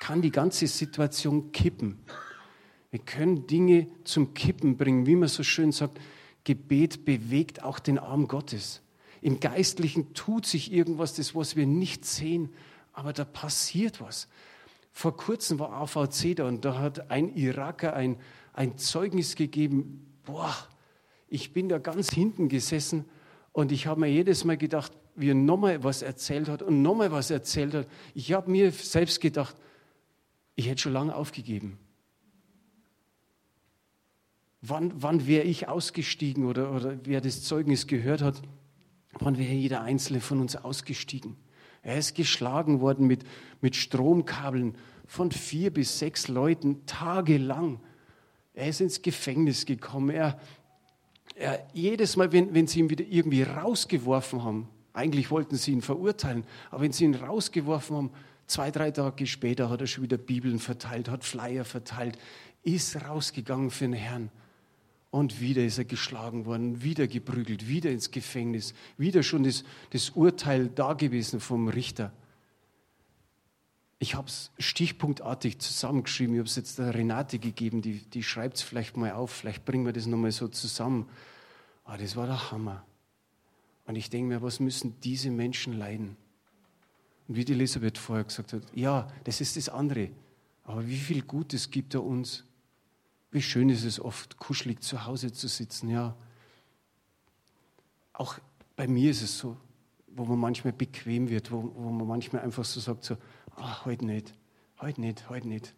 kann 0.00 0.22
die 0.22 0.30
ganze 0.30 0.66
Situation 0.66 1.52
kippen. 1.52 1.98
Wir 2.90 3.00
können 3.00 3.46
Dinge 3.46 3.86
zum 4.04 4.32
Kippen 4.32 4.78
bringen, 4.78 5.04
wie 5.04 5.16
man 5.16 5.28
so 5.28 5.42
schön 5.42 5.72
sagt, 5.72 6.00
Gebet 6.44 7.04
bewegt 7.04 7.62
auch 7.62 7.78
den 7.78 7.98
Arm 7.98 8.26
Gottes. 8.28 8.80
Im 9.20 9.40
Geistlichen 9.40 10.14
tut 10.14 10.46
sich 10.46 10.72
irgendwas, 10.72 11.12
das, 11.12 11.34
was 11.34 11.54
wir 11.54 11.66
nicht 11.66 12.06
sehen, 12.06 12.48
aber 12.94 13.12
da 13.12 13.26
passiert 13.26 14.00
was. 14.00 14.26
Vor 14.90 15.14
kurzem 15.18 15.58
war 15.58 15.72
AVC 15.72 16.34
da 16.36 16.48
und 16.48 16.64
da 16.64 16.78
hat 16.78 17.10
ein 17.10 17.36
Iraker 17.36 17.92
ein, 17.92 18.16
ein 18.56 18.78
Zeugnis 18.78 19.36
gegeben, 19.36 20.06
boah, 20.24 20.56
ich 21.28 21.52
bin 21.52 21.68
da 21.68 21.78
ganz 21.78 22.10
hinten 22.10 22.48
gesessen 22.48 23.04
und 23.52 23.70
ich 23.70 23.86
habe 23.86 24.00
mir 24.00 24.08
jedes 24.08 24.44
Mal 24.44 24.56
gedacht, 24.56 24.92
wie 25.14 25.30
er 25.30 25.34
nochmal 25.34 25.84
was 25.84 26.02
erzählt 26.02 26.48
hat 26.48 26.62
und 26.62 26.82
nochmal 26.82 27.12
was 27.12 27.30
erzählt 27.30 27.74
hat. 27.74 27.86
Ich 28.14 28.32
habe 28.32 28.50
mir 28.50 28.72
selbst 28.72 29.20
gedacht, 29.20 29.56
ich 30.54 30.68
hätte 30.68 30.82
schon 30.82 30.94
lange 30.94 31.14
aufgegeben. 31.14 31.78
Wann, 34.62 34.92
wann 34.96 35.26
wäre 35.26 35.44
ich 35.44 35.68
ausgestiegen 35.68 36.46
oder, 36.46 36.72
oder 36.72 36.98
wer 37.04 37.20
das 37.20 37.42
Zeugnis 37.42 37.86
gehört 37.86 38.22
hat, 38.22 38.42
wann 39.18 39.36
wäre 39.36 39.52
jeder 39.52 39.82
Einzelne 39.82 40.20
von 40.20 40.40
uns 40.40 40.56
ausgestiegen? 40.56 41.36
Er 41.82 41.98
ist 41.98 42.14
geschlagen 42.14 42.80
worden 42.80 43.06
mit, 43.06 43.24
mit 43.60 43.76
Stromkabeln 43.76 44.76
von 45.06 45.30
vier 45.30 45.72
bis 45.72 45.98
sechs 45.98 46.26
Leuten 46.28 46.86
tagelang. 46.86 47.80
Er 48.56 48.68
ist 48.68 48.80
ins 48.80 49.02
Gefängnis 49.02 49.66
gekommen. 49.66 50.10
Er, 50.10 50.40
er, 51.36 51.64
jedes 51.74 52.16
Mal, 52.16 52.32
wenn, 52.32 52.52
wenn 52.54 52.66
sie 52.66 52.80
ihn 52.80 52.90
wieder 52.90 53.04
irgendwie 53.08 53.42
rausgeworfen 53.42 54.42
haben, 54.42 54.68
eigentlich 54.94 55.30
wollten 55.30 55.56
sie 55.56 55.72
ihn 55.72 55.82
verurteilen, 55.82 56.44
aber 56.70 56.82
wenn 56.82 56.92
sie 56.92 57.04
ihn 57.04 57.14
rausgeworfen 57.14 57.96
haben, 57.96 58.10
zwei, 58.46 58.70
drei 58.70 58.90
Tage 58.90 59.26
später 59.26 59.68
hat 59.68 59.82
er 59.82 59.86
schon 59.86 60.04
wieder 60.04 60.16
Bibeln 60.16 60.58
verteilt, 60.58 61.10
hat 61.10 61.22
Flyer 61.22 61.66
verteilt, 61.66 62.18
ist 62.62 62.96
rausgegangen 63.06 63.70
für 63.70 63.84
den 63.84 63.92
Herrn. 63.92 64.30
Und 65.10 65.40
wieder 65.40 65.62
ist 65.62 65.76
er 65.76 65.84
geschlagen 65.84 66.46
worden, 66.46 66.82
wieder 66.82 67.06
geprügelt, 67.06 67.68
wieder 67.68 67.90
ins 67.90 68.10
Gefängnis, 68.10 68.72
wieder 68.96 69.22
schon 69.22 69.44
das, 69.44 69.64
das 69.90 70.10
Urteil 70.10 70.68
da 70.68 70.94
gewesen 70.94 71.40
vom 71.40 71.68
Richter. 71.68 72.10
Ich 73.98 74.14
habe 74.14 74.28
es 74.28 74.50
stichpunktartig 74.58 75.58
zusammengeschrieben. 75.58 76.34
Ich 76.34 76.38
habe 76.40 76.48
es 76.48 76.56
jetzt 76.56 76.78
der 76.78 76.94
Renate 76.94 77.38
gegeben, 77.38 77.80
die, 77.80 78.00
die 78.00 78.22
schreibt 78.22 78.56
es 78.56 78.62
vielleicht 78.62 78.96
mal 78.96 79.12
auf. 79.12 79.30
Vielleicht 79.30 79.64
bringen 79.64 79.86
wir 79.86 79.92
das 79.92 80.06
nochmal 80.06 80.32
so 80.32 80.48
zusammen. 80.48 81.08
Aber 81.84 81.94
ah, 81.94 81.98
das 81.98 82.16
war 82.16 82.26
der 82.26 82.50
Hammer. 82.50 82.84
Und 83.86 83.96
ich 83.96 84.10
denke 84.10 84.28
mir, 84.28 84.42
was 84.42 84.60
müssen 84.60 85.00
diese 85.00 85.30
Menschen 85.30 85.72
leiden? 85.72 86.16
Und 87.28 87.36
wie 87.36 87.44
die 87.44 87.52
Elisabeth 87.52 87.96
vorher 87.96 88.24
gesagt 88.24 88.52
hat, 88.52 88.62
ja, 88.74 89.08
das 89.24 89.40
ist 89.40 89.56
das 89.56 89.68
andere. 89.68 90.10
Aber 90.64 90.86
wie 90.86 90.98
viel 90.98 91.22
Gutes 91.22 91.70
gibt 91.70 91.94
er 91.94 92.02
uns? 92.02 92.44
Wie 93.30 93.42
schön 93.42 93.68
ist 93.70 93.84
es 93.84 94.00
oft, 94.00 94.36
kuschelig 94.36 94.82
zu 94.82 95.04
Hause 95.04 95.32
zu 95.32 95.46
sitzen, 95.46 95.88
ja. 95.88 96.16
Auch 98.12 98.38
bei 98.74 98.88
mir 98.88 99.10
ist 99.10 99.22
es 99.22 99.38
so, 99.38 99.56
wo 100.08 100.24
man 100.24 100.38
manchmal 100.38 100.72
bequem 100.72 101.28
wird, 101.28 101.52
wo, 101.52 101.72
wo 101.74 101.90
man 101.90 102.06
manchmal 102.06 102.42
einfach 102.42 102.64
so 102.64 102.80
sagt, 102.80 103.04
so, 103.04 103.16
ach, 103.56 103.84
heute 103.84 104.06
nicht, 104.06 104.34
heute 104.80 105.00
nicht, 105.00 105.28
heute 105.28 105.48
nicht. 105.48 105.74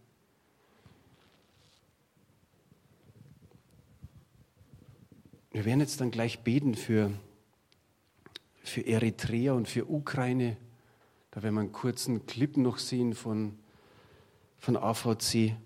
Wir 5.51 5.65
werden 5.65 5.81
jetzt 5.81 6.01
dann 6.01 6.11
gleich 6.11 6.41
beten 6.41 6.75
für, 6.75 7.13
für 8.63 8.87
Eritrea 8.87 9.55
und 9.55 9.69
für 9.69 9.91
Ukraine. 9.91 10.57
Da 11.31 11.43
werden 11.43 11.55
wir 11.55 11.63
einen 11.63 11.73
kurzen 11.73 12.27
Clip 12.27 12.57
noch 12.57 12.79
sehen 12.79 13.15
von, 13.15 13.59
von 14.59 14.77
AVC. 14.77 15.57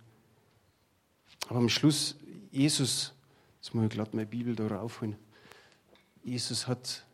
Aber 1.49 1.59
am 1.59 1.69
Schluss, 1.69 2.17
Jesus, 2.51 3.13
jetzt 3.61 3.75
muss 3.75 3.85
ich 3.85 3.91
gerade 3.91 4.15
meine 4.15 4.27
Bibel 4.27 4.55
da 4.55 4.67
raufholen. 4.67 5.17
Jesus 6.23 6.69
hat 6.69 7.05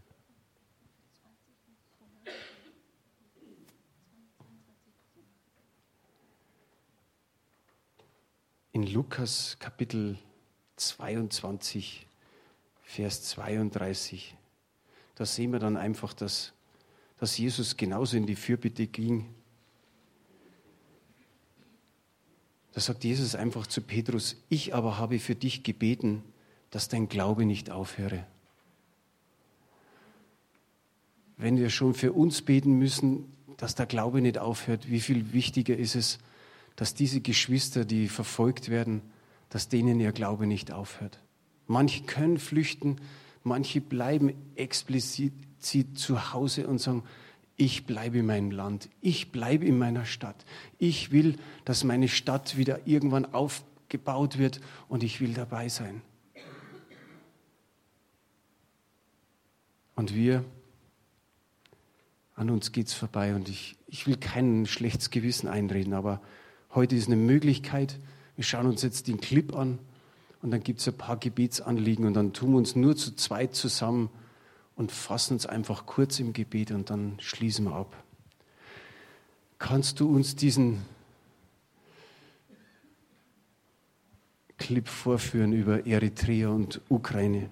in 8.78 8.86
Lukas 8.86 9.56
Kapitel 9.58 10.16
22, 10.76 12.06
Vers 12.84 13.24
32, 13.24 14.36
da 15.16 15.26
sehen 15.26 15.50
wir 15.50 15.58
dann 15.58 15.76
einfach, 15.76 16.12
dass, 16.12 16.52
dass 17.18 17.36
Jesus 17.36 17.76
genauso 17.76 18.16
in 18.16 18.26
die 18.26 18.36
Fürbitte 18.36 18.86
ging 18.86 19.34
Da 22.72 22.80
sagt 22.80 23.02
Jesus 23.02 23.34
einfach 23.34 23.66
zu 23.66 23.80
Petrus, 23.80 24.36
ich 24.48 24.72
aber 24.72 24.98
habe 24.98 25.18
für 25.18 25.34
dich 25.34 25.64
gebeten, 25.64 26.22
dass 26.70 26.86
dein 26.86 27.08
Glaube 27.08 27.44
nicht 27.44 27.70
aufhöre. 27.70 28.24
Wenn 31.36 31.56
wir 31.56 31.70
schon 31.70 31.94
für 31.94 32.12
uns 32.12 32.42
beten 32.42 32.78
müssen, 32.78 33.32
dass 33.56 33.74
der 33.74 33.86
Glaube 33.86 34.20
nicht 34.20 34.38
aufhört, 34.38 34.88
wie 34.88 35.00
viel 35.00 35.32
wichtiger 35.32 35.76
ist 35.76 35.96
es, 35.96 36.20
dass 36.78 36.94
diese 36.94 37.20
Geschwister, 37.20 37.84
die 37.84 38.06
verfolgt 38.06 38.68
werden, 38.68 39.02
dass 39.48 39.68
denen 39.68 39.98
ihr 39.98 40.12
Glaube 40.12 40.46
nicht 40.46 40.70
aufhört. 40.70 41.18
Manche 41.66 42.04
können 42.04 42.38
flüchten, 42.38 43.00
manche 43.42 43.80
bleiben 43.80 44.32
explizit 44.54 45.32
zu 45.58 46.32
Hause 46.32 46.68
und 46.68 46.80
sagen, 46.80 47.02
ich 47.56 47.84
bleibe 47.84 48.18
in 48.18 48.26
meinem 48.26 48.52
Land, 48.52 48.90
ich 49.00 49.32
bleibe 49.32 49.64
in 49.66 49.76
meiner 49.76 50.04
Stadt. 50.04 50.46
Ich 50.78 51.10
will, 51.10 51.34
dass 51.64 51.82
meine 51.82 52.06
Stadt 52.06 52.56
wieder 52.56 52.86
irgendwann 52.86 53.24
aufgebaut 53.34 54.38
wird 54.38 54.60
und 54.86 55.02
ich 55.02 55.20
will 55.20 55.34
dabei 55.34 55.68
sein. 55.68 56.00
Und 59.96 60.14
wir 60.14 60.44
an 62.36 62.50
uns 62.50 62.70
geht 62.70 62.86
es 62.86 62.94
vorbei 62.94 63.34
und 63.34 63.48
ich, 63.48 63.76
ich 63.88 64.06
will 64.06 64.16
kein 64.16 64.64
schlechtes 64.64 65.10
Gewissen 65.10 65.48
einreden, 65.48 65.92
aber 65.92 66.22
heute 66.78 66.94
ist 66.94 67.08
eine 67.08 67.16
Möglichkeit. 67.16 67.98
Wir 68.36 68.44
schauen 68.44 68.66
uns 68.66 68.82
jetzt 68.82 69.08
den 69.08 69.20
Clip 69.20 69.52
an 69.52 69.80
und 70.42 70.52
dann 70.52 70.62
gibt 70.62 70.78
es 70.78 70.86
ein 70.86 70.96
paar 70.96 71.16
Gebetsanliegen 71.16 72.06
und 72.06 72.14
dann 72.14 72.32
tun 72.32 72.52
wir 72.52 72.58
uns 72.58 72.76
nur 72.76 72.94
zu 72.94 73.16
zweit 73.16 73.56
zusammen 73.56 74.10
und 74.76 74.92
fassen 74.92 75.32
uns 75.32 75.46
einfach 75.46 75.86
kurz 75.86 76.20
im 76.20 76.32
Gebet 76.32 76.70
und 76.70 76.88
dann 76.88 77.16
schließen 77.18 77.64
wir 77.64 77.72
ab. 77.72 78.00
Kannst 79.58 79.98
du 79.98 80.08
uns 80.08 80.36
diesen 80.36 80.82
Clip 84.56 84.86
vorführen 84.86 85.52
über 85.52 85.84
Eritrea 85.84 86.50
und 86.50 86.80
Ukraine? 86.88 87.50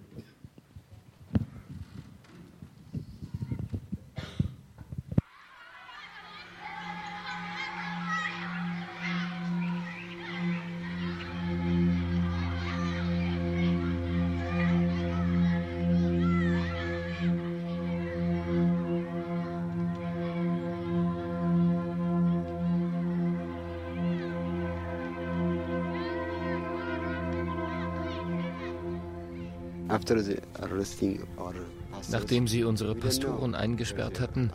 Nachdem 32.10 32.46
sie 32.46 32.64
unsere 32.64 32.94
Pastoren 32.94 33.54
eingesperrt 33.54 34.20
hatten, 34.20 34.50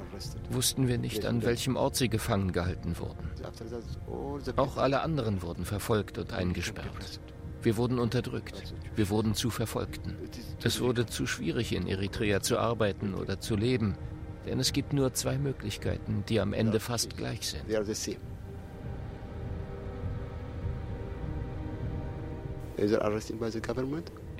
wussten 0.49 0.87
wir 0.87 0.97
nicht, 0.97 1.25
an 1.25 1.43
welchem 1.43 1.75
Ort 1.75 1.95
sie 1.95 2.09
gefangen 2.09 2.51
gehalten 2.51 2.95
wurden. 2.99 3.29
Auch 4.55 4.77
alle 4.77 5.01
anderen 5.01 5.41
wurden 5.41 5.65
verfolgt 5.65 6.17
und 6.17 6.33
eingesperrt. 6.33 7.19
Wir 7.61 7.77
wurden 7.77 7.99
unterdrückt. 7.99 8.73
Wir 8.95 9.09
wurden 9.09 9.35
zu 9.35 9.49
Verfolgten. 9.49 10.15
Es 10.63 10.81
wurde 10.81 11.05
zu 11.05 11.25
schwierig, 11.27 11.73
in 11.73 11.87
Eritrea 11.87 12.41
zu 12.41 12.57
arbeiten 12.57 13.13
oder 13.13 13.39
zu 13.39 13.55
leben, 13.55 13.95
denn 14.45 14.59
es 14.59 14.73
gibt 14.73 14.93
nur 14.93 15.13
zwei 15.13 15.37
Möglichkeiten, 15.37 16.23
die 16.27 16.39
am 16.39 16.53
Ende 16.53 16.79
fast 16.79 17.17
gleich 17.17 17.49
sind. 17.49 17.63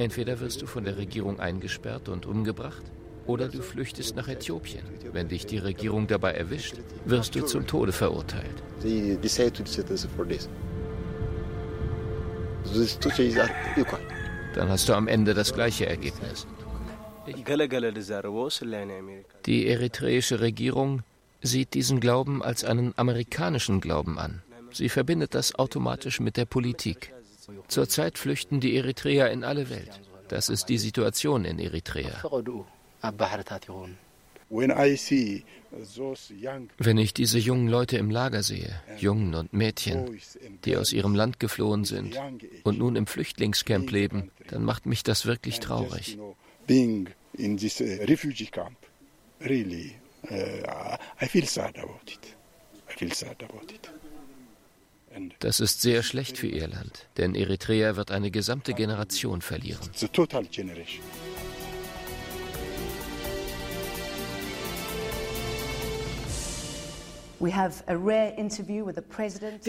Entweder 0.02 0.40
wirst 0.40 0.64
du 0.64 0.66
von 0.66 0.84
der 0.84 0.98
Regierung 0.98 1.40
eingesperrt 1.40 2.10
und 2.10 2.26
umgebracht, 2.26 2.82
oder 3.28 3.48
du 3.48 3.62
flüchtest 3.62 4.16
nach 4.16 4.28
Äthiopien. 4.28 4.84
Wenn 5.14 5.28
dich 5.28 5.46
die 5.46 5.60
Regierung 5.60 6.08
dabei 6.08 6.32
erwischt, 6.32 6.78
wirst 7.06 7.36
du 7.36 7.46
zum 7.46 7.68
Tode 7.68 7.92
verurteilt. 7.92 8.64
Dann 14.56 14.70
hast 14.70 14.90
du 14.90 14.94
am 14.96 15.08
Ende 15.08 15.36
das 15.36 15.54
gleiche 15.54 15.86
Ergebnis. 15.86 16.48
Die 19.46 19.68
eritreische 19.68 20.40
Regierung 20.40 21.04
sieht 21.44 21.76
diesen 21.76 22.00
Glauben 22.00 22.42
als 22.42 22.64
einen 22.64 22.94
amerikanischen 22.98 23.82
Glauben 23.82 24.18
an. 24.18 24.42
Sie 24.72 24.90
verbindet 24.90 25.36
das 25.36 25.54
automatisch 25.54 26.20
mit 26.20 26.38
der 26.38 26.46
Politik. 26.46 27.14
Zurzeit 27.68 28.18
flüchten 28.18 28.60
die 28.60 28.76
Eritreer 28.76 29.32
in 29.32 29.44
alle 29.44 29.70
Welt. 29.70 30.02
Das 30.28 30.50
ist 30.50 30.70
die 30.70 30.78
Situation 30.78 31.46
in 31.46 31.60
Eritrea. 31.60 32.24
Wenn 36.78 36.98
ich 36.98 37.14
diese 37.14 37.40
jungen 37.40 37.68
Leute 37.68 37.98
im 37.98 38.10
Lager 38.10 38.44
sehe, 38.44 38.82
Jungen 38.98 39.34
und 39.36 39.54
Mädchen, 39.54 40.20
die 40.66 40.76
aus 40.78 40.92
ihrem 40.92 41.16
Land 41.16 41.40
geflohen 41.40 41.86
sind 41.86 42.20
und 42.64 42.78
nun 42.78 42.96
im 42.96 43.08
Flüchtlingscamp 43.08 43.90
leben, 43.92 44.32
dann 44.50 44.64
macht 44.64 44.86
mich 44.86 45.04
das 45.04 45.26
wirklich 45.26 45.60
traurig. 45.60 46.18
Really, 49.44 49.96
uh, 50.30 50.96
I 51.20 51.26
feel 51.26 51.46
sad 51.46 51.76
about 51.80 52.12
it. 52.12 52.36
I 52.88 52.94
feel 52.94 53.12
sad 53.12 53.42
about 53.42 53.74
it. 53.74 53.90
Das 55.42 55.60
ist 55.60 55.82
sehr 55.82 56.04
schlecht 56.04 56.38
für 56.38 56.46
ihr 56.46 56.68
Land, 56.68 57.08
denn 57.18 57.34
Eritrea 57.34 57.96
wird 57.96 58.12
eine 58.12 58.30
gesamte 58.30 58.76
Generation 58.76 59.42
verlieren. 59.42 59.90
Wir 67.40 67.56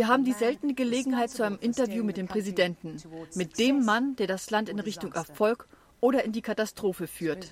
haben 0.09 0.25
die 0.25 0.33
seltene 0.33 0.75
Gelegenheit 0.75 1.31
zu 1.31 1.43
einem 1.43 1.59
Interview 1.59 2.05
mit 2.05 2.19
dem 2.19 2.29
Präsidenten, 2.29 2.99
mit 3.35 3.59
dem 3.59 3.83
Mann, 3.87 4.15
der 4.17 4.27
das 4.27 4.51
Land 4.51 4.69
in 4.69 4.79
Richtung 4.79 5.15
Erfolg 5.15 5.67
oder 6.03 6.25
in 6.25 6.33
die 6.33 6.43
Katastrophe 6.43 7.07
führt. 7.07 7.51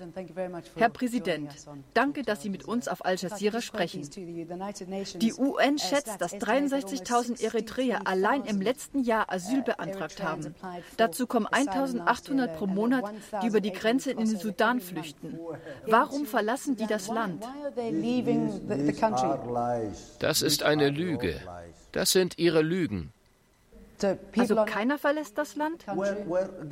Herr 0.75 0.89
Präsident, 0.89 1.49
danke, 1.93 2.21
dass 2.21 2.41
Sie 2.41 2.49
mit 2.49 2.65
uns 2.65 2.89
auf 2.89 3.03
Al 3.05 3.15
Jazeera 3.15 3.61
sprechen. 3.61 4.07
Die 4.11 5.33
UN 5.33 5.79
schätzt, 5.79 6.19
dass 6.19 6.33
63.000 6.33 7.41
Eritreer 7.41 8.05
allein 8.05 8.43
im 8.43 8.61
letzten 8.61 9.03
Jahr 9.03 9.31
Asyl 9.31 9.63
beantragt 9.63 10.21
haben. 10.21 10.53
Dazu 10.97 11.27
kommen 11.27 11.47
1.800 11.47 12.47
pro 12.49 12.67
Monat, 12.67 13.05
die 13.41 13.47
über 13.47 13.61
die 13.61 13.71
Grenze 13.71 14.11
in 14.11 14.17
den 14.17 14.37
Sudan 14.37 14.81
flüchten. 14.81 15.39
Warum 15.87 16.25
verlassen 16.25 16.75
die 16.75 16.87
das 16.87 17.07
Land? 17.07 17.45
Das 20.19 20.41
ist 20.41 20.63
eine 20.63 20.89
Lüge. 20.89 21.39
Das 21.93 22.11
sind 22.11 22.37
ihre 22.37 22.61
Lügen. 22.61 23.13
Also 24.37 24.55
keiner 24.65 24.97
verlässt 24.97 25.37
das 25.37 25.55
Land? 25.55 25.85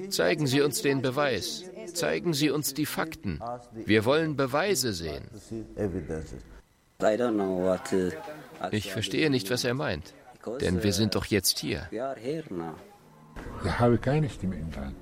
Zeigen 0.09 0.47
Sie 0.47 0.61
uns 0.61 0.81
den 0.81 1.01
Beweis. 1.01 1.63
Zeigen 1.93 2.33
Sie 2.33 2.49
uns 2.49 2.73
die 2.73 2.85
Fakten. 2.85 3.39
Wir 3.73 4.05
wollen 4.05 4.35
Beweise 4.35 4.93
sehen. 4.93 5.25
Ich 8.71 8.91
verstehe 8.91 9.29
nicht, 9.29 9.49
was 9.49 9.63
er 9.63 9.73
meint. 9.73 10.13
Denn 10.61 10.83
wir 10.83 10.93
sind 10.93 11.15
doch 11.15 11.25
jetzt 11.25 11.59
hier. 11.59 11.87
Wir 11.91 13.79
haben 13.79 14.01
keine 14.01 14.29
Stimme 14.29 14.55
im 14.57 14.71
Land. 14.71 14.95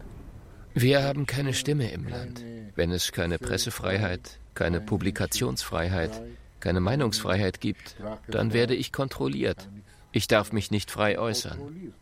Wir 0.74 1.04
haben 1.04 1.26
keine 1.26 1.54
Stimme 1.54 1.92
im 1.92 2.08
Land. 2.08 2.44
Wenn 2.76 2.92
es 2.92 3.12
keine 3.12 3.40
Pressefreiheit, 3.40 4.40
keine 4.54 4.80
Publikationsfreiheit, 4.80 6.22
keine 6.60 6.80
Meinungsfreiheit 6.82 7.60
gibt, 7.62 7.96
dann 8.28 8.54
werde 8.54 8.76
ich 8.76 8.92
kontrolliert. 8.92 9.70
Ich 10.12 10.28
darf 10.28 10.52
mich 10.52 10.70
nicht 10.72 10.92
frei 10.92 11.18
äußern. 11.18 11.94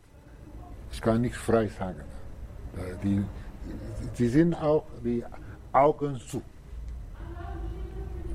Ich 0.96 1.02
kann 1.02 1.20
nichts 1.20 1.36
frei 1.36 1.68
sagen. 1.68 2.00
Die, 3.04 3.22
die 4.18 4.28
sind 4.28 4.54
auch 4.54 4.86
die 5.04 5.22
Augen 5.70 6.18
zu. 6.18 6.38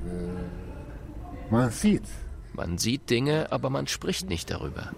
Äh, 0.06 1.50
man 1.50 1.70
sieht. 1.70 2.04
Man 2.52 2.78
sieht 2.78 3.10
Dinge, 3.10 3.50
aber 3.50 3.68
man 3.68 3.88
spricht 3.88 4.28
nicht 4.28 4.48
darüber. 4.48 4.92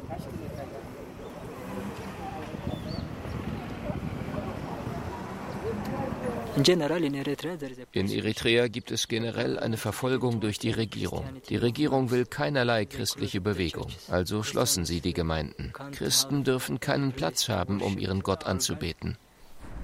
In 6.57 8.09
Eritrea 8.09 8.69
gibt 8.69 8.93
es 8.93 9.09
generell 9.09 9.59
eine 9.59 9.77
Verfolgung 9.77 10.41
durch 10.41 10.61
die 10.61 10.71
Regierung. 10.71 11.25
Die 11.49 11.57
Regierung 11.57 12.13
will 12.13 12.27
keinerlei 12.27 12.85
christliche 12.85 13.41
Bewegung, 13.41 13.89
also 14.09 14.45
schlossen 14.45 14.85
sie 14.85 15.01
die 15.01 15.15
Gemeinden. 15.15 15.73
Christen 15.93 16.45
dürfen 16.45 16.79
keinen 16.79 17.13
Platz 17.13 17.49
haben, 17.49 17.81
um 17.81 17.99
ihren 17.99 18.23
Gott 18.23 18.47
anzubeten. 18.47 19.17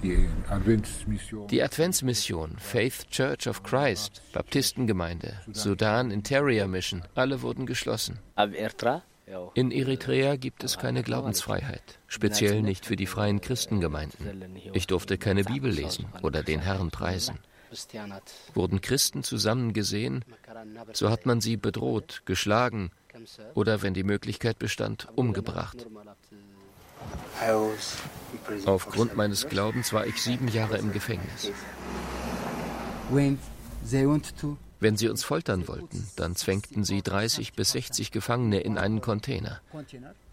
Die 0.03 1.63
Adventsmission, 1.63 2.57
Faith 2.59 3.11
Church 3.11 3.49
of 3.49 3.63
Christ, 3.65 4.23
Baptistengemeinde, 4.33 5.41
Sudan 5.53 6.11
Interior 6.11 6.69
Mission, 6.69 7.03
alle 7.15 7.43
wurden 7.43 7.67
geschlossen. 7.67 8.21
In 9.55 9.71
Eritrea 9.71 10.37
gibt 10.37 10.65
es 10.65 10.79
keine 10.79 11.03
Glaubensfreiheit, 11.03 11.99
speziell 12.07 12.63
nicht 12.63 12.87
für 12.87 12.97
die 12.97 13.07
freien 13.07 13.41
Christengemeinden. 13.41 14.57
Ich 14.73 14.87
durfte 14.87 15.19
keine 15.19 15.45
Bibel 15.45 15.71
lesen 15.71 16.07
oder 16.23 16.43
den 16.43 16.61
Herrn 16.61 16.91
preisen. 16.91 17.39
Wurden 18.55 18.81
Christen 18.81 19.23
zusammen 19.23 19.73
gesehen, 19.73 20.25
so 20.93 21.11
hat 21.11 21.27
man 21.27 21.41
sie 21.41 21.57
bedroht, 21.57 22.23
geschlagen 22.25 22.91
oder, 23.55 23.83
wenn 23.83 23.95
die 23.95 24.03
Möglichkeit 24.03 24.59
bestand, 24.59 25.09
umgebracht. 25.15 25.87
Aufgrund 28.67 29.17
meines 29.17 29.49
Glaubens 29.49 29.93
war 29.93 30.07
ich 30.07 30.21
sieben 30.21 30.49
Jahre 30.49 30.79
im 30.79 30.93
Gefängnis. 30.93 31.51
Wenn 34.81 34.97
sie 34.97 35.09
uns 35.09 35.23
foltern 35.23 35.69
wollten, 35.69 36.09
dann 36.17 36.35
zwängten 36.37 36.85
sie 36.85 37.03
30 37.03 37.53
bis 37.53 37.73
60 37.73 38.11
Gefangene 38.11 38.61
in 38.61 38.79
einen 38.79 39.03
Container. 39.03 39.61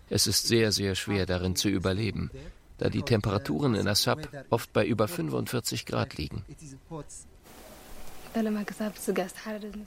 Es 0.10 0.26
ist 0.26 0.48
sehr, 0.48 0.72
sehr 0.72 0.95
schwer 0.95 1.26
darin 1.26 1.58
zu 1.58 1.68
überleben, 1.68 2.32
da 2.78 2.89
die 2.89 3.02
Temperaturen 3.02 3.76
in 3.76 3.88
Assab 3.88 4.30
oft 4.50 4.72
bei 4.72 4.86
über 4.86 5.08
45 5.10 5.86
Grad 5.86 6.18
liegen. 6.18 6.45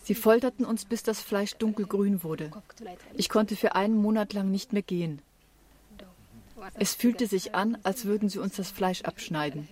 Sie 0.04 0.14
folterten 0.14 0.64
uns, 0.64 0.84
bis 0.84 1.02
das 1.02 1.20
Fleisch 1.20 1.54
dunkelgrün 1.54 2.22
wurde. 2.22 2.50
Ich 3.14 3.28
konnte 3.28 3.56
für 3.56 3.74
einen 3.74 3.96
Monat 3.96 4.32
lang 4.32 4.50
nicht 4.50 4.72
mehr 4.72 4.82
gehen. 4.82 5.22
Es 6.74 6.94
fühlte 6.94 7.26
sich 7.26 7.54
an, 7.54 7.78
als 7.82 8.04
würden 8.04 8.28
sie 8.28 8.38
uns 8.38 8.56
das 8.56 8.70
Fleisch 8.70 9.02
abschneiden. 9.02 9.68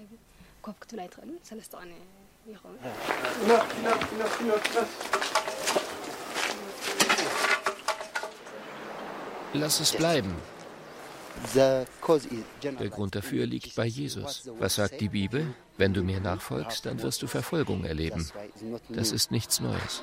Lass 9.53 9.80
es 9.80 9.92
bleiben. 9.92 10.34
Der 11.55 11.86
Grund 12.90 13.14
dafür 13.14 13.46
liegt 13.46 13.74
bei 13.74 13.84
Jesus. 13.86 14.51
Was 14.59 14.76
sagt 14.76 15.01
die 15.01 15.09
Bibel? 15.09 15.55
Wenn 15.76 15.92
du 15.92 16.03
mir 16.03 16.20
nachfolgst, 16.20 16.86
dann 16.86 17.03
wirst 17.03 17.22
du 17.22 17.26
Verfolgung 17.26 17.84
erleben. 17.84 18.26
Das 18.88 19.12
ist 19.12 19.30
nichts 19.30 19.61
Neues. 19.61 20.03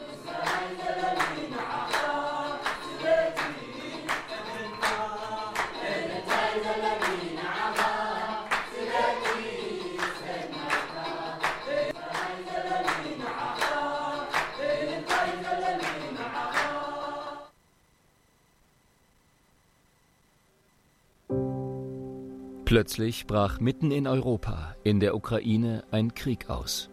Plötzlich 22.66 23.28
brach 23.28 23.60
mitten 23.60 23.92
in 23.92 24.08
Europa, 24.08 24.76
in 24.84 25.00
der 25.00 25.16
Ukraine, 25.16 25.84
ein 25.92 26.16
Krieg 26.16 26.50
aus. 26.50 26.90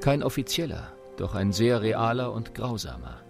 Kein 0.00 0.22
offizieller, 0.22 0.92
doch 1.16 1.34
ein 1.34 1.50
sehr 1.50 1.82
realer 1.82 2.32
und 2.32 2.54
grausamer. 2.54 3.20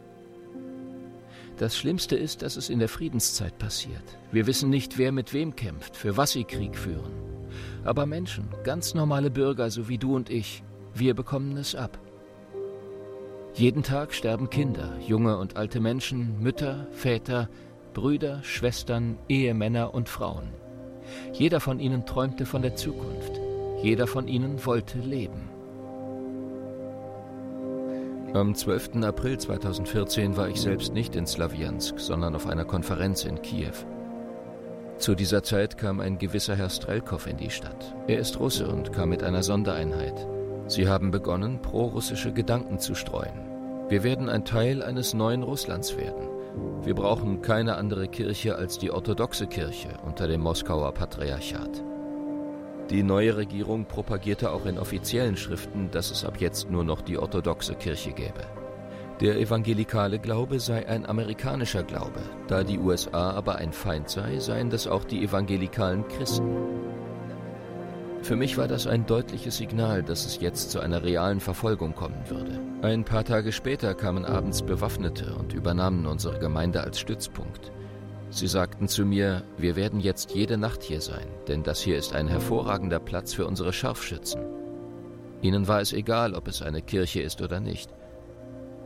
Das 1.56 1.78
Schlimmste 1.78 2.14
ist, 2.14 2.42
dass 2.42 2.56
es 2.56 2.68
in 2.68 2.78
der 2.78 2.90
Friedenszeit 2.90 3.56
passiert. 3.56 4.18
Wir 4.30 4.46
wissen 4.46 4.68
nicht, 4.68 4.98
wer 4.98 5.12
mit 5.12 5.32
wem 5.32 5.56
kämpft, 5.56 5.96
für 5.96 6.18
was 6.18 6.32
sie 6.32 6.44
Krieg 6.44 6.76
führen. 6.76 7.12
Aber 7.84 8.04
Menschen, 8.04 8.48
ganz 8.64 8.92
normale 8.92 9.30
Bürger, 9.30 9.70
so 9.70 9.88
wie 9.88 9.98
du 9.98 10.14
und 10.14 10.28
ich, 10.28 10.62
wir 10.92 11.14
bekommen 11.14 11.56
es 11.56 11.74
ab. 11.74 11.98
Jeden 13.54 13.82
Tag 13.82 14.12
sterben 14.12 14.50
Kinder, 14.50 14.98
junge 15.00 15.38
und 15.38 15.56
alte 15.56 15.80
Menschen, 15.80 16.38
Mütter, 16.38 16.86
Väter, 16.92 17.48
Brüder, 17.94 18.42
Schwestern, 18.44 19.16
Ehemänner 19.30 19.94
und 19.94 20.10
Frauen. 20.10 20.52
Jeder 21.32 21.60
von 21.60 21.80
ihnen 21.80 22.06
träumte 22.06 22.46
von 22.46 22.62
der 22.62 22.76
Zukunft. 22.76 23.40
Jeder 23.82 24.06
von 24.06 24.28
ihnen 24.28 24.64
wollte 24.66 24.98
leben. 24.98 25.50
Am 28.34 28.54
12. 28.54 29.02
April 29.04 29.38
2014 29.38 30.36
war 30.36 30.48
ich 30.48 30.60
selbst 30.60 30.92
nicht 30.92 31.16
in 31.16 31.26
Slawiansk, 31.26 31.98
sondern 31.98 32.34
auf 32.34 32.46
einer 32.46 32.64
Konferenz 32.64 33.24
in 33.24 33.40
Kiew. 33.40 33.72
Zu 34.98 35.14
dieser 35.14 35.42
Zeit 35.42 35.78
kam 35.78 36.00
ein 36.00 36.18
gewisser 36.18 36.56
Herr 36.56 36.70
Strelkov 36.70 37.26
in 37.26 37.36
die 37.36 37.50
Stadt. 37.50 37.94
Er 38.06 38.18
ist 38.18 38.38
Russe 38.38 38.68
und 38.68 38.92
kam 38.92 39.08
mit 39.08 39.22
einer 39.22 39.42
Sondereinheit. 39.42 40.26
Sie 40.66 40.88
haben 40.88 41.10
begonnen, 41.10 41.62
prorussische 41.62 42.32
Gedanken 42.32 42.78
zu 42.78 42.94
streuen. 42.94 43.48
Wir 43.88 44.02
werden 44.02 44.28
ein 44.28 44.44
Teil 44.44 44.82
eines 44.82 45.14
neuen 45.14 45.42
Russlands 45.42 45.96
werden. 45.96 46.28
Wir 46.82 46.94
brauchen 46.94 47.42
keine 47.42 47.76
andere 47.76 48.08
Kirche 48.08 48.56
als 48.56 48.78
die 48.78 48.90
orthodoxe 48.90 49.46
Kirche 49.46 49.88
unter 50.04 50.26
dem 50.26 50.40
Moskauer 50.40 50.92
Patriarchat. 50.92 51.84
Die 52.90 53.02
neue 53.02 53.36
Regierung 53.36 53.84
propagierte 53.84 54.50
auch 54.50 54.64
in 54.64 54.78
offiziellen 54.78 55.36
Schriften, 55.36 55.90
dass 55.90 56.10
es 56.10 56.24
ab 56.24 56.40
jetzt 56.40 56.70
nur 56.70 56.84
noch 56.84 57.02
die 57.02 57.18
orthodoxe 57.18 57.74
Kirche 57.74 58.12
gäbe. 58.12 58.40
Der 59.20 59.38
evangelikale 59.38 60.18
Glaube 60.18 60.60
sei 60.60 60.88
ein 60.88 61.04
amerikanischer 61.04 61.82
Glaube, 61.82 62.20
da 62.46 62.62
die 62.62 62.78
USA 62.78 63.32
aber 63.32 63.56
ein 63.56 63.72
Feind 63.72 64.08
sei, 64.08 64.38
seien 64.38 64.70
das 64.70 64.86
auch 64.86 65.04
die 65.04 65.22
evangelikalen 65.24 66.06
Christen. 66.08 66.54
Für 68.22 68.36
mich 68.36 68.58
war 68.58 68.68
das 68.68 68.86
ein 68.86 69.06
deutliches 69.06 69.56
Signal, 69.56 70.02
dass 70.02 70.26
es 70.26 70.40
jetzt 70.40 70.70
zu 70.70 70.80
einer 70.80 71.02
realen 71.02 71.40
Verfolgung 71.40 71.94
kommen 71.94 72.22
würde. 72.28 72.58
Ein 72.82 73.04
paar 73.04 73.24
Tage 73.24 73.52
später 73.52 73.94
kamen 73.94 74.24
abends 74.24 74.62
Bewaffnete 74.62 75.34
und 75.34 75.52
übernahmen 75.52 76.06
unsere 76.06 76.38
Gemeinde 76.38 76.82
als 76.82 76.98
Stützpunkt. 76.98 77.72
Sie 78.30 78.46
sagten 78.46 78.88
zu 78.88 79.06
mir, 79.06 79.42
wir 79.56 79.76
werden 79.76 80.00
jetzt 80.00 80.34
jede 80.34 80.58
Nacht 80.58 80.82
hier 80.82 81.00
sein, 81.00 81.26
denn 81.46 81.62
das 81.62 81.80
hier 81.80 81.96
ist 81.96 82.14
ein 82.14 82.28
hervorragender 82.28 82.98
Platz 82.98 83.32
für 83.32 83.46
unsere 83.46 83.72
Scharfschützen. 83.72 84.42
Ihnen 85.40 85.66
war 85.66 85.80
es 85.80 85.92
egal, 85.92 86.34
ob 86.34 86.48
es 86.48 86.60
eine 86.60 86.82
Kirche 86.82 87.22
ist 87.22 87.40
oder 87.40 87.60
nicht. 87.60 87.90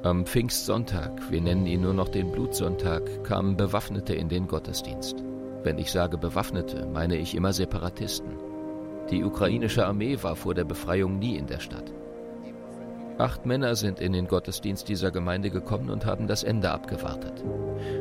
Am 0.05 0.27
Pfingstsonntag, 0.27 1.31
wir 1.31 1.41
nennen 1.41 1.67
ihn 1.67 1.81
nur 1.81 1.95
noch 1.95 2.09
den 2.09 2.31
Blutsonntag, 2.31 3.25
kamen 3.25 3.57
Bewaffnete 3.57 4.15
in 4.15 4.29
den 4.29 4.47
Gottesdienst. 4.47 5.17
Wenn 5.63 5.79
ich 5.79 5.91
sage 5.91 6.19
Bewaffnete, 6.19 6.87
meine 6.87 7.17
ich 7.17 7.35
immer 7.35 7.53
Separatisten. 7.53 8.52
Die 9.11 9.25
ukrainische 9.25 9.87
Armee 9.87 10.19
war 10.23 10.37
vor 10.37 10.55
der 10.55 10.65
Befreiung 10.65 11.19
nie 11.19 11.37
in 11.37 11.47
der 11.47 11.61
Stadt. 11.61 11.93
Acht 13.19 13.45
Männer 13.45 13.77
sind 13.77 14.01
in 14.01 14.13
den 14.13 14.27
Gottesdienst 14.27 14.89
dieser 14.89 15.11
Gemeinde 15.11 15.51
gekommen 15.51 15.91
und 15.91 16.07
haben 16.07 16.27
das 16.27 16.43
Ende 16.43 16.71
abgewartet. 16.71 17.45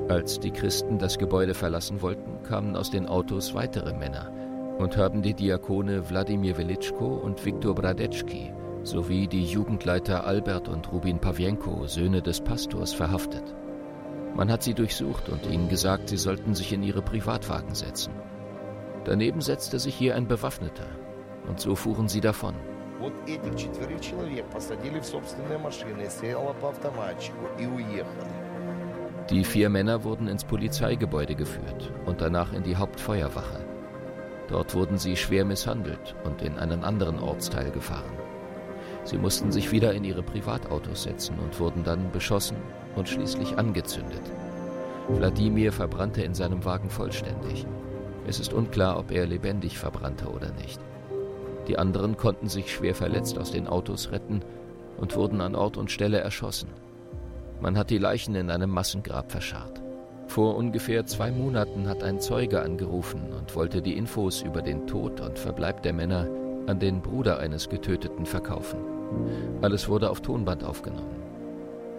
Als 0.07 0.39
die 0.39 0.51
Christen 0.51 0.99
das 0.99 1.17
Gebäude 1.17 1.53
verlassen 1.53 2.01
wollten, 2.01 2.43
kamen 2.43 2.75
aus 2.75 2.91
den 2.91 3.07
Autos 3.07 3.53
weitere 3.53 3.93
Männer 3.93 4.31
und 4.79 4.97
haben 4.97 5.21
die 5.21 5.33
Diakone 5.33 6.09
Wladimir 6.09 6.57
Velitschko 6.57 7.05
und 7.05 7.45
Viktor 7.45 7.75
Bradetschki 7.75 8.53
sowie 8.83 9.27
die 9.27 9.45
Jugendleiter 9.45 10.25
Albert 10.25 10.67
und 10.67 10.91
Rubin 10.91 11.19
Pawjenko, 11.19 11.85
Söhne 11.85 12.21
des 12.21 12.41
Pastors, 12.41 12.93
verhaftet. 12.93 13.43
Man 14.35 14.51
hat 14.51 14.63
sie 14.63 14.73
durchsucht 14.73 15.29
und 15.29 15.45
ihnen 15.45 15.69
gesagt, 15.69 16.09
sie 16.09 16.17
sollten 16.17 16.55
sich 16.55 16.73
in 16.73 16.83
ihre 16.83 17.01
Privatwagen 17.01 17.75
setzen. 17.75 18.13
Daneben 19.03 19.41
setzte 19.41 19.79
sich 19.79 19.95
hier 19.95 20.15
ein 20.15 20.27
Bewaffneter 20.27 20.87
und 21.47 21.59
so 21.59 21.75
fuhren 21.75 22.07
sie 22.07 22.21
davon. 22.21 22.53
Die 29.29 29.43
vier 29.43 29.69
Männer 29.69 30.03
wurden 30.03 30.27
ins 30.27 30.43
Polizeigebäude 30.43 31.35
geführt 31.35 31.91
und 32.05 32.21
danach 32.21 32.53
in 32.53 32.63
die 32.63 32.75
Hauptfeuerwache. 32.75 33.65
Dort 34.49 34.75
wurden 34.75 34.97
sie 34.97 35.15
schwer 35.15 35.45
misshandelt 35.45 36.15
und 36.23 36.41
in 36.41 36.57
einen 36.57 36.83
anderen 36.83 37.19
Ortsteil 37.19 37.71
gefahren. 37.71 38.11
Sie 39.03 39.17
mussten 39.17 39.51
sich 39.51 39.71
wieder 39.71 39.93
in 39.93 40.03
ihre 40.03 40.21
Privatautos 40.21 41.03
setzen 41.03 41.39
und 41.39 41.59
wurden 41.59 41.83
dann 41.83 42.11
beschossen 42.11 42.57
und 42.95 43.09
schließlich 43.09 43.57
angezündet. 43.57 44.21
Wladimir 45.07 45.71
verbrannte 45.71 46.21
in 46.21 46.35
seinem 46.35 46.63
Wagen 46.65 46.89
vollständig. 46.89 47.65
Es 48.27 48.39
ist 48.39 48.53
unklar, 48.53 48.99
ob 48.99 49.11
er 49.11 49.25
lebendig 49.25 49.77
verbrannte 49.77 50.27
oder 50.27 50.51
nicht. 50.53 50.79
Die 51.67 51.77
anderen 51.77 52.17
konnten 52.17 52.47
sich 52.47 52.71
schwer 52.71 52.95
verletzt 52.95 53.37
aus 53.37 53.51
den 53.51 53.67
Autos 53.67 54.11
retten 54.11 54.41
und 54.97 55.15
wurden 55.15 55.41
an 55.41 55.55
Ort 55.55 55.77
und 55.77 55.91
Stelle 55.91 56.19
erschossen. 56.19 56.69
Man 57.61 57.77
hat 57.77 57.89
die 57.89 57.97
Leichen 57.97 58.35
in 58.35 58.49
einem 58.49 58.69
Massengrab 58.69 59.31
verscharrt. 59.31 59.81
Vor 60.27 60.55
ungefähr 60.55 61.05
zwei 61.05 61.31
Monaten 61.31 61.87
hat 61.87 62.03
ein 62.03 62.19
Zeuge 62.19 62.61
angerufen 62.61 63.33
und 63.37 63.55
wollte 63.55 63.81
die 63.81 63.97
Infos 63.97 64.41
über 64.41 64.61
den 64.61 64.87
Tod 64.87 65.19
und 65.19 65.37
Verbleib 65.37 65.83
der 65.83 65.93
Männer 65.93 66.27
an 66.67 66.79
den 66.79 67.01
Bruder 67.01 67.39
eines 67.39 67.69
Getöteten 67.69 68.25
verkaufen. 68.25 68.79
Alles 69.61 69.89
wurde 69.89 70.09
auf 70.09 70.21
Tonband 70.21 70.63
aufgenommen. 70.63 71.21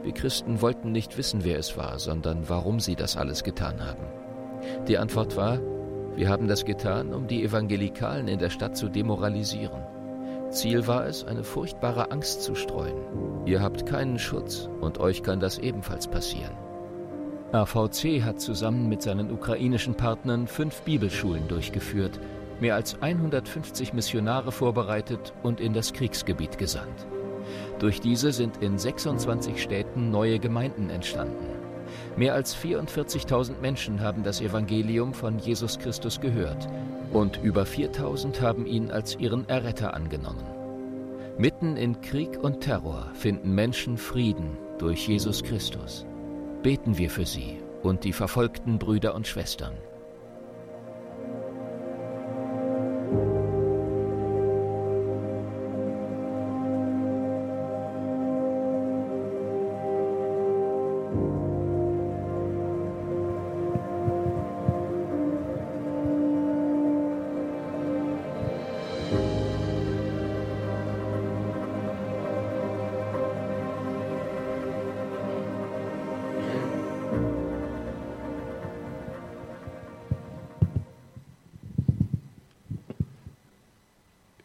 Wir 0.02 0.12
Christen 0.12 0.60
wollten 0.62 0.90
nicht 0.90 1.16
wissen, 1.16 1.44
wer 1.44 1.58
es 1.58 1.76
war, 1.76 1.98
sondern 1.98 2.48
warum 2.48 2.80
sie 2.80 2.96
das 2.96 3.16
alles 3.16 3.44
getan 3.44 3.84
haben. 3.84 4.04
Die 4.88 4.98
Antwort 4.98 5.36
war, 5.36 5.60
wir 6.14 6.28
haben 6.28 6.46
das 6.46 6.64
getan, 6.64 7.14
um 7.14 7.26
die 7.26 7.42
Evangelikalen 7.42 8.28
in 8.28 8.38
der 8.38 8.50
Stadt 8.50 8.76
zu 8.76 8.88
demoralisieren. 8.88 9.82
Ziel 10.50 10.86
war 10.86 11.06
es, 11.06 11.24
eine 11.24 11.44
furchtbare 11.44 12.10
Angst 12.10 12.42
zu 12.42 12.54
streuen. 12.54 12.96
Ihr 13.46 13.62
habt 13.62 13.86
keinen 13.86 14.18
Schutz 14.18 14.68
und 14.80 14.98
euch 14.98 15.22
kann 15.22 15.40
das 15.40 15.58
ebenfalls 15.58 16.06
passieren. 16.08 16.54
AVC 17.52 18.22
hat 18.22 18.40
zusammen 18.40 18.88
mit 18.88 19.02
seinen 19.02 19.30
ukrainischen 19.30 19.94
Partnern 19.94 20.46
fünf 20.46 20.82
Bibelschulen 20.82 21.48
durchgeführt, 21.48 22.20
mehr 22.60 22.74
als 22.74 23.00
150 23.00 23.92
Missionare 23.94 24.52
vorbereitet 24.52 25.32
und 25.42 25.60
in 25.60 25.72
das 25.72 25.92
Kriegsgebiet 25.92 26.58
gesandt. 26.58 27.06
Durch 27.78 28.00
diese 28.00 28.32
sind 28.32 28.62
in 28.62 28.78
26 28.78 29.60
Städten 29.60 30.10
neue 30.10 30.38
Gemeinden 30.38 30.88
entstanden. 30.90 31.61
Mehr 32.16 32.34
als 32.34 32.54
44.000 32.54 33.60
Menschen 33.60 34.00
haben 34.00 34.22
das 34.22 34.40
Evangelium 34.40 35.14
von 35.14 35.38
Jesus 35.38 35.78
Christus 35.78 36.20
gehört 36.20 36.68
und 37.12 37.40
über 37.42 37.62
4.000 37.62 38.40
haben 38.40 38.66
ihn 38.66 38.90
als 38.90 39.16
ihren 39.16 39.48
Erretter 39.48 39.94
angenommen. 39.94 40.44
Mitten 41.38 41.76
in 41.76 42.00
Krieg 42.02 42.38
und 42.38 42.60
Terror 42.60 43.10
finden 43.14 43.54
Menschen 43.54 43.96
Frieden 43.96 44.58
durch 44.78 45.08
Jesus 45.08 45.42
Christus. 45.42 46.04
Beten 46.62 46.98
wir 46.98 47.08
für 47.08 47.24
sie 47.24 47.58
und 47.82 48.04
die 48.04 48.12
verfolgten 48.12 48.78
Brüder 48.78 49.14
und 49.14 49.26
Schwestern. 49.26 49.72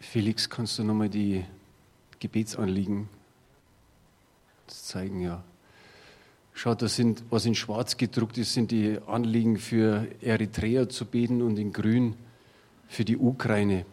Felix, 0.10 0.50
kannst 0.50 0.80
du 0.80 0.86
nochmal 0.86 1.10
die 1.10 1.44
Gebetsanliegen 2.22 3.10
zeigen? 4.68 5.20
Ja. 5.20 5.44
Schaut, 6.54 6.82
das 6.82 6.96
sind, 6.96 7.26
was 7.30 7.46
in 7.46 7.56
schwarz 7.56 7.98
gedruckt 7.98 8.38
ist, 8.38 8.54
sind 8.54 8.72
die 8.72 9.00
Anliegen 9.06 9.58
für 9.58 10.08
Eritrea 10.22 10.88
zu 10.88 11.04
beten 11.04 11.42
und 11.42 11.60
in 11.60 11.74
grün 11.74 12.16
für 12.88 13.04
die 13.04 13.18
Ukraine. 13.18 13.86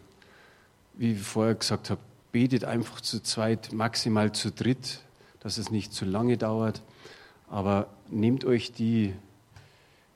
Wie 0.93 1.11
ich 1.11 1.19
vorher 1.19 1.55
gesagt 1.55 1.89
habe, 1.89 1.99
betet 2.31 2.63
einfach 2.63 3.01
zu 3.01 3.21
zweit, 3.21 3.73
maximal 3.73 4.31
zu 4.31 4.51
dritt, 4.51 5.01
dass 5.41 5.57
es 5.57 5.69
nicht 5.69 5.93
zu 5.93 6.05
lange 6.05 6.37
dauert. 6.37 6.81
Aber 7.49 7.87
nehmt 8.09 8.45
euch 8.45 8.71
die 8.71 9.13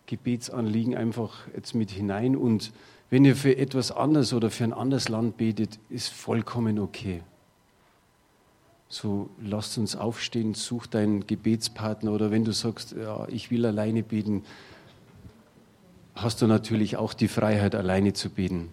Gebetsanliegen 0.06 0.96
einfach 0.96 1.46
jetzt 1.54 1.76
mit 1.76 1.92
hinein 1.92 2.38
und 2.38 2.72
wenn 3.10 3.26
ihr 3.26 3.36
für 3.36 3.58
etwas 3.58 3.92
anderes 3.92 4.34
oder 4.34 4.52
für 4.52 4.64
ein 4.64 4.74
anderes 4.74 5.10
Land 5.10 5.38
betet, 5.38 5.80
ist 5.90 6.10
vollkommen 6.10 6.80
okay. 6.80 7.22
So 8.88 9.30
lasst 9.42 9.78
uns 9.78 9.96
aufstehen, 9.96 10.54
such 10.56 10.88
deinen 10.88 11.28
Gebetspartner 11.28 12.12
oder 12.12 12.32
wenn 12.32 12.44
du 12.44 12.52
sagst, 12.52 12.94
ja, 12.94 13.28
ich 13.28 13.52
will 13.52 13.66
alleine 13.66 14.04
beten, 14.04 14.44
hast 16.16 16.42
du 16.42 16.48
natürlich 16.48 16.98
auch 16.98 17.14
die 17.14 17.28
Freiheit, 17.28 17.76
alleine 17.76 18.14
zu 18.14 18.30
beten. 18.30 18.70